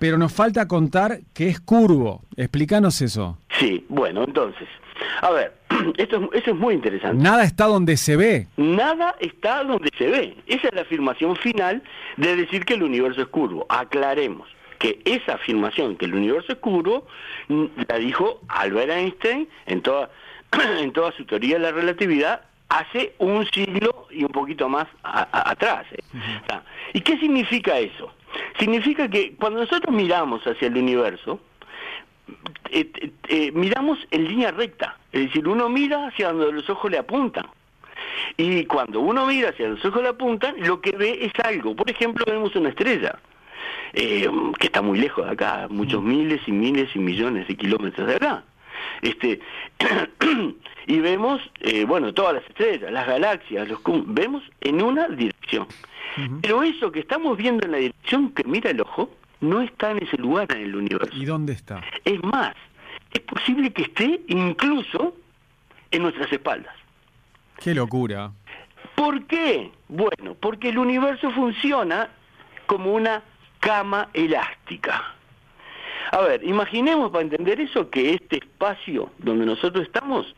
Pero 0.00 0.18
nos 0.18 0.32
falta 0.32 0.66
contar 0.66 1.20
que 1.32 1.48
es 1.48 1.60
curvo. 1.60 2.22
Explícanos 2.36 3.00
eso. 3.02 3.38
Sí, 3.60 3.84
bueno, 3.88 4.24
entonces, 4.24 4.66
a 5.20 5.30
ver, 5.30 5.52
esto 5.98 6.16
es, 6.32 6.42
eso 6.42 6.50
es 6.52 6.56
muy 6.56 6.74
interesante. 6.74 7.22
Nada 7.22 7.44
está 7.44 7.66
donde 7.66 7.96
se 7.96 8.16
ve. 8.16 8.48
Nada 8.56 9.14
está 9.20 9.62
donde 9.62 9.90
se 9.96 10.06
ve. 10.08 10.36
Esa 10.46 10.68
es 10.68 10.74
la 10.74 10.80
afirmación 10.82 11.36
final 11.36 11.82
de 12.16 12.34
decir 12.34 12.64
que 12.64 12.74
el 12.74 12.82
universo 12.82 13.20
es 13.22 13.28
curvo. 13.28 13.66
Aclaremos 13.68 14.48
que 14.78 15.00
esa 15.04 15.34
afirmación, 15.34 15.96
que 15.96 16.06
el 16.06 16.14
universo 16.14 16.50
es 16.52 16.58
curvo, 16.58 17.06
la 17.48 17.98
dijo 17.98 18.40
Albert 18.48 18.90
Einstein 18.90 19.46
en 19.66 19.82
toda, 19.82 20.10
en 20.80 20.92
toda 20.92 21.12
su 21.12 21.26
teoría 21.26 21.56
de 21.56 21.60
la 21.60 21.72
relatividad 21.72 22.40
hace 22.70 23.14
un 23.18 23.44
siglo 23.50 24.06
y 24.10 24.22
un 24.22 24.30
poquito 24.30 24.68
más 24.70 24.86
a- 25.02 25.28
a- 25.30 25.50
atrás. 25.50 25.84
¿Y 26.94 27.00
qué 27.02 27.18
significa 27.18 27.78
eso? 27.78 28.14
Significa 28.58 29.08
que 29.08 29.34
cuando 29.34 29.60
nosotros 29.60 29.94
miramos 29.94 30.42
hacia 30.46 30.68
el 30.68 30.76
universo, 30.76 31.40
eh, 32.70 32.90
eh, 33.00 33.10
eh, 33.28 33.52
miramos 33.52 33.98
en 34.10 34.28
línea 34.28 34.50
recta, 34.50 34.96
es 35.12 35.26
decir, 35.26 35.48
uno 35.48 35.68
mira 35.68 36.06
hacia 36.06 36.32
donde 36.32 36.52
los 36.52 36.68
ojos 36.70 36.90
le 36.90 36.98
apuntan. 36.98 37.46
Y 38.36 38.64
cuando 38.66 39.00
uno 39.00 39.26
mira 39.26 39.50
hacia 39.50 39.68
los 39.68 39.84
ojos 39.84 40.02
le 40.02 40.08
apuntan, 40.08 40.54
lo 40.58 40.80
que 40.80 40.92
ve 40.92 41.18
es 41.22 41.32
algo. 41.44 41.74
Por 41.74 41.90
ejemplo, 41.90 42.24
vemos 42.26 42.54
una 42.56 42.70
estrella, 42.70 43.18
que 43.92 44.30
está 44.60 44.82
muy 44.82 44.98
lejos 44.98 45.26
de 45.26 45.32
acá, 45.32 45.66
muchos 45.68 46.02
miles 46.02 46.40
y 46.46 46.52
miles 46.52 46.88
y 46.94 46.98
millones 46.98 47.48
de 47.48 47.56
kilómetros 47.56 48.06
de 48.06 48.14
acá. 48.14 48.44
Este, 49.02 49.40
y 50.86 50.98
vemos, 51.00 51.40
eh, 51.60 51.84
bueno, 51.84 52.12
todas 52.12 52.34
las 52.34 52.44
estrellas, 52.46 52.90
las 52.92 53.06
galaxias, 53.06 53.68
los 53.68 53.80
vemos 54.06 54.42
en 54.60 54.82
una 54.82 55.08
dirección. 55.08 55.66
Pero 56.42 56.62
eso 56.62 56.90
que 56.90 57.00
estamos 57.00 57.36
viendo 57.36 57.64
en 57.66 57.72
la 57.72 57.78
dirección 57.78 58.32
que 58.32 58.44
mira 58.44 58.70
el 58.70 58.80
ojo, 58.80 59.10
no 59.40 59.60
está 59.60 59.92
en 59.92 60.02
ese 60.02 60.16
lugar 60.16 60.50
en 60.52 60.62
el 60.62 60.76
universo. 60.76 61.16
¿Y 61.16 61.24
dónde 61.24 61.52
está? 61.52 61.80
Es 62.04 62.22
más, 62.22 62.54
es 63.12 63.20
posible 63.20 63.72
que 63.72 63.82
esté 63.82 64.20
incluso 64.28 65.14
en 65.90 66.02
nuestras 66.02 66.32
espaldas. 66.32 66.74
Qué 67.62 67.74
locura. 67.74 68.32
¿Por 68.94 69.26
qué? 69.26 69.70
Bueno, 69.88 70.34
porque 70.38 70.68
el 70.68 70.78
universo 70.78 71.30
funciona 71.30 72.10
como 72.66 72.92
una 72.92 73.22
cama 73.60 74.08
elástica. 74.12 75.14
A 76.12 76.20
ver, 76.22 76.44
imaginemos 76.44 77.10
para 77.10 77.22
entender 77.22 77.60
eso 77.60 77.88
que 77.88 78.14
este 78.14 78.38
espacio 78.38 79.10
donde 79.18 79.46
nosotros 79.46 79.86
estamos 79.86 80.34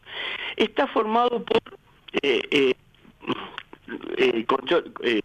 está 0.56 0.86
formado 0.86 1.42
por 1.44 1.62
eh, 2.22 2.42
eh, 2.50 2.74
eh, 4.16 4.44
eh, 5.02 5.20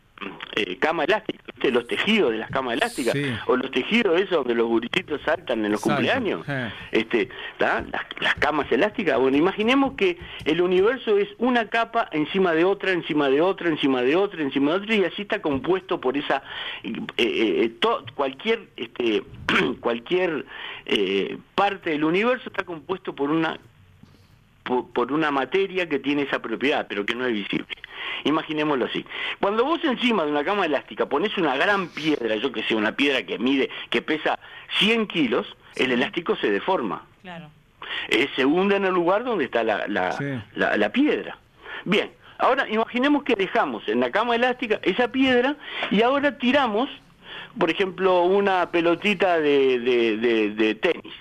eh, 0.55 0.77
cama 0.79 1.03
elástica, 1.03 1.43
¿viste? 1.45 1.71
los 1.71 1.85
tejidos 1.85 2.31
de 2.31 2.39
las 2.39 2.49
camas 2.49 2.73
elásticas, 2.73 3.13
Sí. 3.13 3.25
o 3.45 3.55
los 3.55 3.69
tejidos 3.69 4.19
esos 4.19 4.37
donde 4.37 4.55
los 4.55 4.65
gurisitos 4.65 5.21
saltan 5.23 5.63
en 5.63 5.71
los 5.71 5.81
cumpleaños, 5.81 6.43
eh. 6.49 6.71
este, 6.91 7.29
las, 7.59 7.83
las 8.19 8.35
camas 8.35 8.71
elásticas. 8.71 9.19
Bueno, 9.19 9.37
imaginemos 9.37 9.93
que 9.93 10.17
el 10.45 10.61
universo 10.61 11.17
es 11.19 11.29
una 11.37 11.67
capa 11.69 12.09
encima 12.11 12.53
de 12.53 12.63
otra, 12.65 12.91
encima 12.91 13.29
de 13.29 13.41
otra, 13.41 13.69
encima 13.69 14.01
de 14.01 14.15
otra, 14.15 14.41
encima 14.41 14.71
de 14.71 14.77
otra, 14.77 14.95
y 14.95 15.03
así 15.05 15.21
está 15.21 15.39
compuesto 15.41 16.01
por 16.01 16.17
esa, 16.17 16.41
eh, 17.17 17.71
to- 17.79 18.03
cualquier, 18.15 18.67
este, 18.75 19.21
cualquier 19.79 20.45
eh, 20.87 21.37
parte 21.53 21.91
del 21.91 22.03
universo 22.03 22.49
está 22.49 22.63
compuesto 22.63 23.13
por 23.13 23.29
una 23.29 23.59
por, 24.63 24.89
por 24.91 25.13
una 25.13 25.31
materia 25.31 25.87
que 25.87 25.97
tiene 25.99 26.23
esa 26.23 26.41
propiedad, 26.41 26.87
pero 26.89 27.05
que 27.05 27.15
no 27.15 27.25
es 27.25 27.33
visible. 27.33 27.67
Imaginémoslo 28.23 28.85
así. 28.85 29.05
Cuando 29.39 29.63
vos 29.65 29.83
encima 29.83 30.23
de 30.25 30.31
una 30.31 30.43
cama 30.43 30.65
elástica 30.65 31.05
pones 31.07 31.37
una 31.37 31.55
gran 31.55 31.87
piedra, 31.89 32.35
yo 32.35 32.51
que 32.51 32.63
sé, 32.63 32.75
una 32.75 32.91
piedra 32.93 33.23
que 33.23 33.37
mide, 33.39 33.69
que 33.89 34.01
pesa 34.01 34.39
100 34.79 35.07
kilos, 35.07 35.47
el 35.75 35.91
elástico 35.91 36.35
se 36.35 36.49
deforma. 36.51 37.03
Claro. 37.21 37.49
Eh, 38.09 38.27
se 38.35 38.45
hunde 38.45 38.75
en 38.75 38.85
el 38.85 38.93
lugar 38.93 39.23
donde 39.23 39.45
está 39.45 39.63
la, 39.63 39.87
la, 39.87 40.11
Sí. 40.13 40.25
la- 40.55 40.75
la 40.77 40.89
piedra. 40.91 41.37
Bien, 41.85 42.11
ahora 42.37 42.67
imaginemos 42.69 43.23
que 43.23 43.35
dejamos 43.35 43.87
en 43.87 43.99
la 43.99 44.11
cama 44.11 44.35
elástica 44.35 44.79
esa 44.83 45.09
piedra 45.11 45.55
y 45.91 46.01
ahora 46.01 46.37
tiramos, 46.37 46.89
por 47.57 47.69
ejemplo, 47.69 48.23
una 48.23 48.69
pelotita 48.71 49.39
de, 49.39 49.79
de- 49.79 50.17
de- 50.17 50.49
de 50.51 50.75
tenis. 50.75 51.13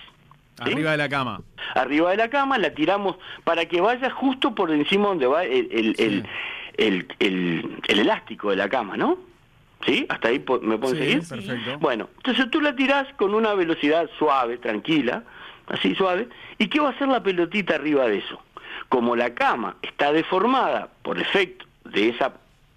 ¿sí? 0.65 0.71
Arriba 0.71 0.91
de 0.91 0.97
la 0.97 1.07
cama. 1.09 1.41
arriba 1.75 2.09
de 2.11 2.17
la 2.17 2.29
cama, 2.29 2.57
la 2.57 2.71
tiramos 2.73 3.15
para 3.43 3.65
que 3.65 3.79
vaya 3.79 4.09
justo 4.09 4.55
por 4.55 4.71
encima 4.71 5.07
donde 5.09 5.27
va 5.27 5.43
el, 5.45 5.67
el, 5.71 5.95
el, 5.99 6.25
el- 6.77 7.07
el- 7.19 7.77
el 7.87 7.99
elástico 7.99 8.49
de 8.51 8.55
la 8.55 8.69
cama, 8.69 8.95
¿no? 8.97 9.17
¿Sí? 9.85 10.05
¿Hasta 10.09 10.29
ahí 10.29 10.43
me 10.61 10.77
pueden 10.77 10.97
Sí, 10.97 11.03
seguir? 11.03 11.27
perfecto. 11.47 11.79
Bueno, 11.79 12.09
entonces 12.17 12.49
tú 12.49 12.61
la 12.61 12.75
tirás 12.75 13.07
con 13.13 13.33
una 13.35 13.53
velocidad 13.53 14.09
suave, 14.17 14.57
tranquila, 14.57 15.23
así 15.67 15.93
suave, 15.95 16.27
¿y 16.57 16.67
qué 16.67 16.79
va 16.79 16.89
a 16.89 16.91
hacer 16.91 17.07
la 17.07 17.21
pelotita 17.21 17.75
arriba 17.75 18.07
de 18.07 18.17
eso? 18.19 18.41
Como 18.89 19.15
la 19.15 19.33
cama 19.35 19.75
está 19.81 20.11
deformada 20.13 20.89
por 21.03 21.19
efecto 21.19 21.65
de 21.85 22.09
esa 22.09 22.33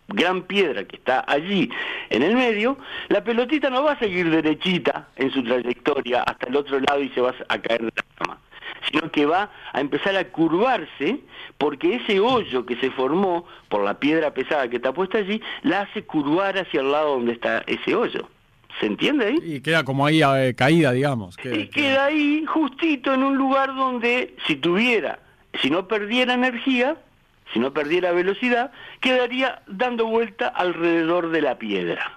gran 0.09 0.43
piedra 0.43 0.85
que 0.85 0.97
está 0.97 1.25
allí 1.27 1.71
en 2.11 2.23
el 2.23 2.35
medio, 2.35 2.77
la 3.09 3.23
pelotita 3.23 3.71
no 3.71 3.83
va 3.85 3.93
a 3.93 3.99
seguir 3.99 4.29
derechita 4.29 5.09
en 5.17 5.31
su 5.31 5.43
trayectoria 5.45 6.23
hasta 6.23 6.49
el 6.49 6.57
otro 6.57 6.81
lado 6.81 7.01
y 7.01 7.09
se 7.11 7.21
va 7.21 7.33
a 7.49 7.59
caer 7.59 7.81
de 7.83 7.93
la 7.95 8.03
sino 8.89 9.11
que 9.11 9.27
va 9.27 9.51
a 9.73 9.81
empezar 9.81 10.17
a 10.17 10.25
curvarse 10.29 11.21
porque 11.59 11.97
ese 11.97 12.21
hoyo 12.21 12.65
que 12.67 12.77
se 12.77 12.91
formó 12.91 13.47
por 13.69 13.85
la 13.85 13.99
piedra 13.99 14.33
pesada 14.33 14.69
que 14.69 14.77
está 14.77 14.93
puesta 14.93 15.19
allí, 15.19 15.41
la 15.63 15.83
hace 15.83 16.05
curvar 16.05 16.57
hacia 16.59 16.81
el 16.81 16.91
lado 16.93 17.11
donde 17.17 17.33
está 17.33 17.63
ese 17.67 17.95
hoyo. 17.95 18.29
¿Se 18.79 18.87
entiende 18.87 19.27
ahí? 19.27 19.39
Y 19.43 19.61
queda 19.61 19.85
como 19.85 20.07
ahí 20.07 20.23
eh, 20.23 20.55
caída, 20.57 20.93
digamos. 20.93 21.37
Queda- 21.37 21.57
Y 21.57 21.69
queda 21.69 22.07
ahí 22.07 22.45
justito 22.47 23.13
en 23.13 23.23
un 23.23 23.37
lugar 23.37 23.75
donde 23.75 24.35
si 24.47 24.57
tuviera, 24.57 25.19
si 25.61 25.69
no 25.71 25.87
perdiera 25.89 26.35
energía, 26.35 26.97
si 27.53 27.59
no 27.59 27.73
perdiera 27.73 28.13
velocidad, 28.13 28.71
quedaría 29.01 29.61
dando 29.67 30.07
vuelta 30.07 30.47
alrededor 30.49 31.31
de 31.31 31.43
la 31.43 31.59
piedra. 31.59 32.17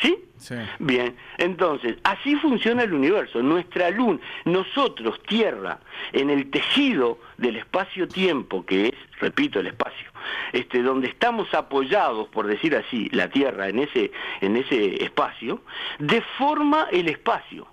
¿Sí? 0.00 0.18
Sí. 0.36 0.54
Bien, 0.78 1.14
entonces, 1.38 1.96
así 2.02 2.34
funciona 2.36 2.82
el 2.82 2.92
universo. 2.92 3.42
Nuestra 3.42 3.90
luna, 3.90 4.18
nosotros, 4.44 5.22
Tierra, 5.22 5.78
en 6.12 6.30
el 6.30 6.50
tejido 6.50 7.18
del 7.38 7.56
espacio-tiempo, 7.56 8.64
que 8.66 8.88
es, 8.88 8.94
repito, 9.20 9.60
el 9.60 9.68
espacio, 9.68 10.10
este, 10.52 10.82
donde 10.82 11.08
estamos 11.08 11.52
apoyados, 11.54 12.28
por 12.28 12.46
decir 12.46 12.74
así, 12.74 13.08
la 13.12 13.28
Tierra 13.28 13.68
en 13.68 13.78
ese, 13.80 14.10
en 14.40 14.56
ese 14.56 15.02
espacio, 15.04 15.62
deforma 15.98 16.88
el 16.90 17.08
espacio 17.08 17.68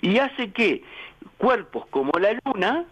y 0.00 0.18
hace 0.18 0.52
que 0.52 0.82
cuerpos 1.36 1.86
como 1.90 2.12
la 2.18 2.38
Luna 2.44 2.84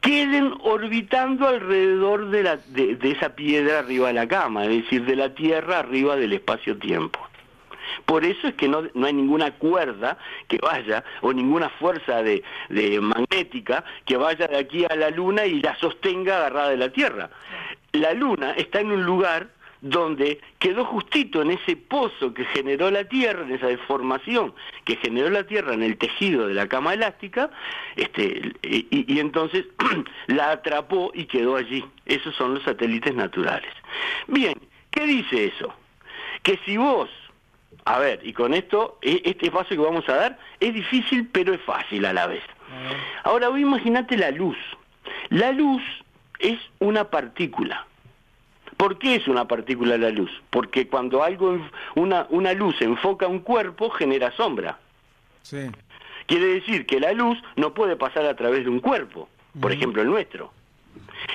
queden 0.00 0.54
orbitando 0.62 1.48
alrededor 1.48 2.30
de, 2.30 2.42
la, 2.42 2.56
de, 2.56 2.96
de 2.96 3.10
esa 3.10 3.34
piedra 3.34 3.78
arriba 3.80 4.08
de 4.08 4.14
la 4.14 4.28
cama, 4.28 4.64
es 4.64 4.82
decir, 4.82 5.04
de 5.06 5.16
la 5.16 5.34
Tierra 5.34 5.78
arriba 5.78 6.16
del 6.16 6.34
espacio-tiempo. 6.34 7.18
Por 8.06 8.24
eso 8.24 8.48
es 8.48 8.54
que 8.54 8.68
no, 8.68 8.82
no 8.94 9.06
hay 9.06 9.12
ninguna 9.12 9.52
cuerda 9.52 10.18
que 10.48 10.58
vaya 10.58 11.04
o 11.20 11.32
ninguna 11.32 11.68
fuerza 11.68 12.22
de, 12.22 12.42
de 12.68 13.00
magnética 13.00 13.84
que 14.04 14.16
vaya 14.16 14.46
de 14.46 14.58
aquí 14.58 14.84
a 14.84 14.94
la 14.96 15.10
luna 15.10 15.46
y 15.46 15.60
la 15.60 15.76
sostenga 15.76 16.36
agarrada 16.36 16.70
de 16.70 16.76
la 16.76 16.90
Tierra. 16.90 17.30
La 17.92 18.12
luna 18.12 18.52
está 18.52 18.80
en 18.80 18.92
un 18.92 19.04
lugar 19.04 19.48
donde 19.84 20.40
quedó 20.58 20.86
justito 20.86 21.42
en 21.42 21.50
ese 21.50 21.76
pozo 21.76 22.32
que 22.32 22.46
generó 22.46 22.90
la 22.90 23.04
Tierra, 23.04 23.42
en 23.42 23.52
esa 23.52 23.66
deformación 23.66 24.54
que 24.84 24.96
generó 24.96 25.28
la 25.28 25.44
Tierra 25.44 25.74
en 25.74 25.82
el 25.82 25.98
tejido 25.98 26.48
de 26.48 26.54
la 26.54 26.66
cama 26.68 26.94
elástica, 26.94 27.50
este, 27.94 28.54
y, 28.62 29.12
y 29.12 29.18
entonces 29.20 29.66
la 30.26 30.52
atrapó 30.52 31.12
y 31.14 31.26
quedó 31.26 31.56
allí. 31.56 31.84
Esos 32.06 32.34
son 32.34 32.54
los 32.54 32.62
satélites 32.62 33.14
naturales. 33.14 33.70
Bien, 34.26 34.54
¿qué 34.90 35.06
dice 35.06 35.52
eso? 35.54 35.74
Que 36.42 36.58
si 36.64 36.78
vos 36.78 37.10
a 37.84 37.98
ver, 37.98 38.20
y 38.22 38.32
con 38.32 38.54
esto, 38.54 38.98
e- 39.02 39.22
este 39.24 39.50
paso 39.50 39.68
que 39.70 39.76
vamos 39.76 40.08
a 40.08 40.14
dar 40.14 40.38
es 40.60 40.72
difícil, 40.72 41.28
pero 41.30 41.52
es 41.52 41.60
fácil 41.62 42.04
a 42.06 42.12
la 42.12 42.26
vez. 42.26 42.42
Ahora, 43.24 43.48
vos 43.48 43.58
imaginate 43.58 44.16
la 44.16 44.30
luz. 44.30 44.56
La 45.28 45.52
luz 45.52 45.82
es 46.38 46.58
una 46.78 47.10
partícula. 47.10 47.86
¿Por 48.76 48.98
qué 48.98 49.14
es 49.16 49.28
una 49.28 49.46
partícula 49.46 49.96
la 49.96 50.10
luz? 50.10 50.30
Porque 50.50 50.88
cuando 50.88 51.22
algo, 51.22 51.58
una, 51.94 52.26
una 52.30 52.52
luz 52.54 52.80
enfoca 52.80 53.26
un 53.26 53.40
cuerpo, 53.40 53.90
genera 53.90 54.32
sombra. 54.32 54.78
Sí. 55.42 55.70
Quiere 56.26 56.46
decir 56.46 56.86
que 56.86 56.98
la 57.00 57.12
luz 57.12 57.38
no 57.56 57.74
puede 57.74 57.96
pasar 57.96 58.24
a 58.24 58.34
través 58.34 58.64
de 58.64 58.70
un 58.70 58.80
cuerpo, 58.80 59.28
por 59.60 59.72
ejemplo 59.72 60.02
el 60.02 60.08
nuestro. 60.08 60.52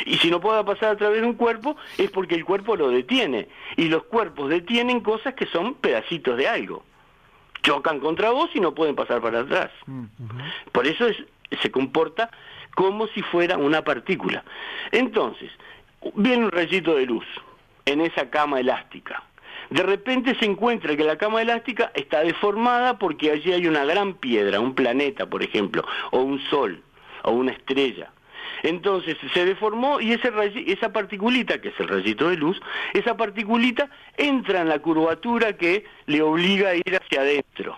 Y 0.05 0.17
si 0.17 0.29
no 0.31 0.39
puede 0.39 0.63
pasar 0.63 0.91
a 0.91 0.97
través 0.97 1.21
de 1.21 1.27
un 1.27 1.33
cuerpo 1.35 1.75
es 1.97 2.09
porque 2.11 2.35
el 2.35 2.45
cuerpo 2.45 2.75
lo 2.75 2.89
detiene. 2.89 3.47
Y 3.77 3.85
los 3.89 4.03
cuerpos 4.03 4.49
detienen 4.49 5.01
cosas 5.01 5.33
que 5.33 5.45
son 5.47 5.75
pedacitos 5.75 6.37
de 6.37 6.47
algo. 6.47 6.83
Chocan 7.63 7.99
contra 7.99 8.31
vos 8.31 8.49
y 8.53 8.59
no 8.59 8.73
pueden 8.73 8.95
pasar 8.95 9.21
para 9.21 9.41
atrás. 9.41 9.71
Por 10.71 10.87
eso 10.87 11.07
es- 11.07 11.23
se 11.61 11.71
comporta 11.71 12.29
como 12.75 13.07
si 13.07 13.21
fuera 13.21 13.57
una 13.57 13.83
partícula. 13.83 14.43
Entonces, 14.91 15.51
viene 16.15 16.45
un 16.45 16.51
rayito 16.51 16.95
de 16.95 17.05
luz 17.05 17.25
en 17.85 18.01
esa 18.01 18.29
cama 18.29 18.59
elástica. 18.59 19.23
De 19.69 19.83
repente 19.83 20.35
se 20.39 20.45
encuentra 20.45 20.95
que 20.95 21.03
la 21.03 21.17
cama 21.17 21.41
elástica 21.41 21.91
está 21.93 22.21
deformada 22.23 22.97
porque 22.97 23.31
allí 23.31 23.51
hay 23.51 23.67
una 23.67 23.83
gran 23.85 24.13
piedra, 24.13 24.59
un 24.59 24.73
planeta, 24.73 25.25
por 25.27 25.43
ejemplo, 25.43 25.83
o 26.11 26.21
un 26.21 26.39
sol, 26.49 26.81
o 27.23 27.31
una 27.31 27.51
estrella. 27.51 28.11
Entonces 28.63 29.17
se 29.33 29.45
deformó 29.45 29.99
y 30.01 30.13
ese 30.13 30.31
esa 30.67 30.91
particulita, 30.91 31.59
que 31.61 31.69
es 31.69 31.79
el 31.79 31.87
rayito 31.87 32.29
de 32.29 32.37
luz, 32.37 32.61
esa 32.93 33.15
particulita 33.15 33.89
entra 34.17 34.61
en 34.61 34.69
la 34.69 34.79
curvatura 34.79 35.53
que 35.53 35.85
le 36.05 36.21
obliga 36.21 36.69
a 36.69 36.75
ir 36.75 36.99
hacia 37.01 37.21
adentro. 37.21 37.77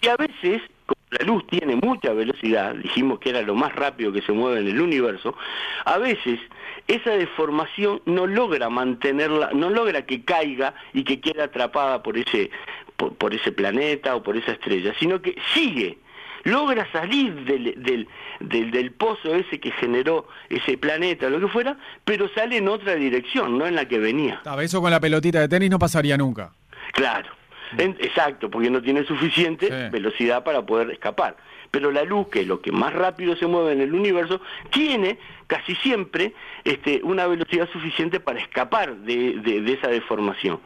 Y 0.00 0.08
a 0.08 0.16
veces, 0.16 0.62
como 0.84 1.00
la 1.10 1.24
luz 1.24 1.46
tiene 1.46 1.76
mucha 1.76 2.12
velocidad, 2.12 2.74
dijimos 2.74 3.20
que 3.20 3.30
era 3.30 3.42
lo 3.42 3.54
más 3.54 3.74
rápido 3.74 4.12
que 4.12 4.22
se 4.22 4.32
mueve 4.32 4.60
en 4.60 4.68
el 4.68 4.80
universo, 4.80 5.36
a 5.84 5.98
veces 5.98 6.40
esa 6.88 7.10
deformación 7.10 8.02
no 8.06 8.26
logra 8.26 8.68
mantenerla, 8.68 9.50
no 9.54 9.70
logra 9.70 10.04
que 10.04 10.24
caiga 10.24 10.74
y 10.92 11.04
que 11.04 11.20
quede 11.20 11.42
atrapada 11.42 12.02
por 12.02 12.18
ese, 12.18 12.50
por 12.96 13.32
ese 13.32 13.52
planeta 13.52 14.16
o 14.16 14.22
por 14.22 14.36
esa 14.36 14.52
estrella, 14.52 14.92
sino 14.98 15.22
que 15.22 15.36
sigue, 15.54 15.98
logra 16.44 16.90
salir 16.92 17.34
del, 17.44 17.74
del, 17.82 18.08
del, 18.40 18.70
del 18.70 18.90
pozo 18.92 19.34
ese 19.34 19.60
que 19.60 19.70
generó 19.72 20.26
ese 20.48 20.76
planeta, 20.78 21.28
lo 21.30 21.40
que 21.40 21.48
fuera, 21.48 21.76
pero 22.04 22.28
sale 22.34 22.56
en 22.56 22.68
otra 22.68 22.94
dirección, 22.94 23.58
no 23.58 23.66
en 23.66 23.74
la 23.74 23.86
que 23.86 23.98
venía. 23.98 24.40
A 24.44 24.60
Eso 24.62 24.80
con 24.80 24.90
la 24.90 25.00
pelotita 25.00 25.40
de 25.40 25.48
tenis 25.48 25.70
no 25.70 25.78
pasaría 25.78 26.16
nunca. 26.16 26.52
Claro, 26.92 27.30
En- 27.78 27.96
exacto, 28.00 28.50
porque 28.50 28.68
no 28.70 28.82
tiene 28.82 29.04
suficiente 29.04 29.66
Sí. 29.68 29.90
velocidad 29.90 30.44
para 30.44 30.60
poder 30.66 30.90
escapar. 30.90 31.36
Pero 31.70 31.90
la 31.90 32.02
luz, 32.04 32.28
que 32.28 32.40
es 32.42 32.46
lo 32.46 32.60
que 32.60 32.70
más 32.70 32.92
rápido 32.92 33.34
se 33.34 33.46
mueve 33.46 33.72
en 33.72 33.80
el 33.80 33.94
universo, 33.94 34.42
tiene 34.70 35.18
casi 35.46 35.74
siempre 35.76 36.34
este, 36.64 37.00
una 37.02 37.26
velocidad 37.26 37.66
suficiente 37.72 38.20
para 38.20 38.40
escapar 38.40 38.94
de, 38.96 39.38
de- 39.38 39.62
de 39.62 39.72
esa 39.72 39.88
deformación. 39.88 40.60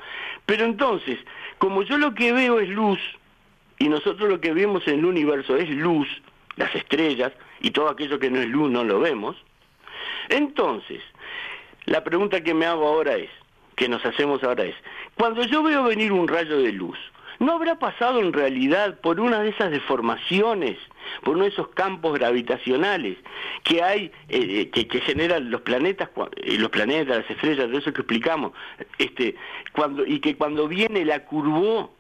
Pero 0.47 0.65
entonces, 0.65 1.19
como 1.59 1.83
yo 1.83 1.97
lo 1.97 2.13
que 2.13 2.33
veo 2.33 2.59
es 2.59 2.69
luz, 2.69 2.99
y 3.79 3.89
nosotros 3.89 4.29
lo 4.29 4.41
que 4.41 4.53
vemos 4.53 4.87
en 4.89 5.01
el 5.01 5.05
universo 5.05 5.57
es 5.57 5.69
luz, 5.69 6.09
las 6.57 6.75
estrellas, 6.75 7.33
y 7.61 7.71
todo 7.71 7.89
aquello 7.89 8.19
que 8.19 8.31
no 8.31 8.41
es 8.41 8.49
luz 8.49 8.71
no 8.71 8.85
lo 8.85 9.01
vemos, 9.01 9.37
entonces, 10.29 11.03
la 11.85 12.03
pregunta 12.03 12.43
que 12.43 12.55
me 12.55 12.67
hago 12.67 12.87
ahora 12.87 13.17
es, 13.17 13.31
que 13.77 13.89
nos 13.89 14.05
hacemos 14.05 14.43
ahora 14.43 14.65
es, 14.65 14.75
cuando 15.17 15.43
yo 15.45 15.63
veo 15.63 15.85
venir 15.85 16.13
un 16.13 16.29
rayo 16.29 16.59
de 16.59 16.73
luz, 16.73 16.99
¿no 17.39 17.53
habrá 17.53 17.79
pasado 17.79 18.21
en 18.21 18.33
realidad 18.33 18.99
por 19.01 19.21
una 19.21 19.41
de 19.41 19.51
esas 19.51 19.71
deformaciones, 19.71 20.79
por 21.23 21.35
uno 21.37 21.45
de 21.45 21.51
esos 21.51 21.69
campos 21.69 22.19
gravitacionales 22.19 23.19
que 23.63 23.83
hay, 23.83 24.11
eh, 24.29 24.71
que, 24.71 24.89
que, 24.89 25.01
generan 25.01 25.51
los 25.51 25.61
planetas, 25.61 26.09
eh, 26.37 26.57
los 26.59 26.71
planetas, 26.71 27.19
las 27.19 27.31
estrellas, 27.31 27.71
de 27.71 27.79
eso 27.79 27.93
que 27.93 28.01
explicamos, 28.01 28.53
este, 28.99 29.37
cuando, 29.73 30.05
y 30.07 30.21
que 30.21 30.37
cuando 30.37 30.67
viene 30.67 31.05
la 31.05 31.25
curvó 31.25 31.96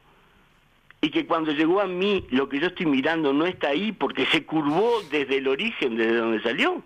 y 1.07 1.11
que 1.11 1.25
cuando 1.25 1.53
llegó 1.53 1.81
a 1.81 1.87
mí 1.87 2.27
lo 2.31 2.49
que 2.49 2.59
yo 2.59 2.67
estoy 2.67 2.87
mirando 2.87 3.33
no 3.33 3.47
está 3.47 3.69
ahí 3.69 3.93
porque 3.93 4.27
se 4.27 4.45
curvó 4.45 5.01
desde 5.09 5.37
el 5.37 5.47
origen, 5.47 5.97
desde 5.97 6.17
donde 6.17 6.43
salió. 6.43 6.83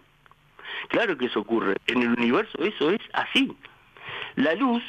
Claro 0.89 1.17
que 1.17 1.25
eso 1.25 1.41
ocurre. 1.41 1.77
En 1.87 2.03
el 2.03 2.11
universo 2.11 2.59
eso 2.63 2.91
es 2.91 3.01
así. 3.15 3.51
La 4.37 4.55
luz, 4.55 4.83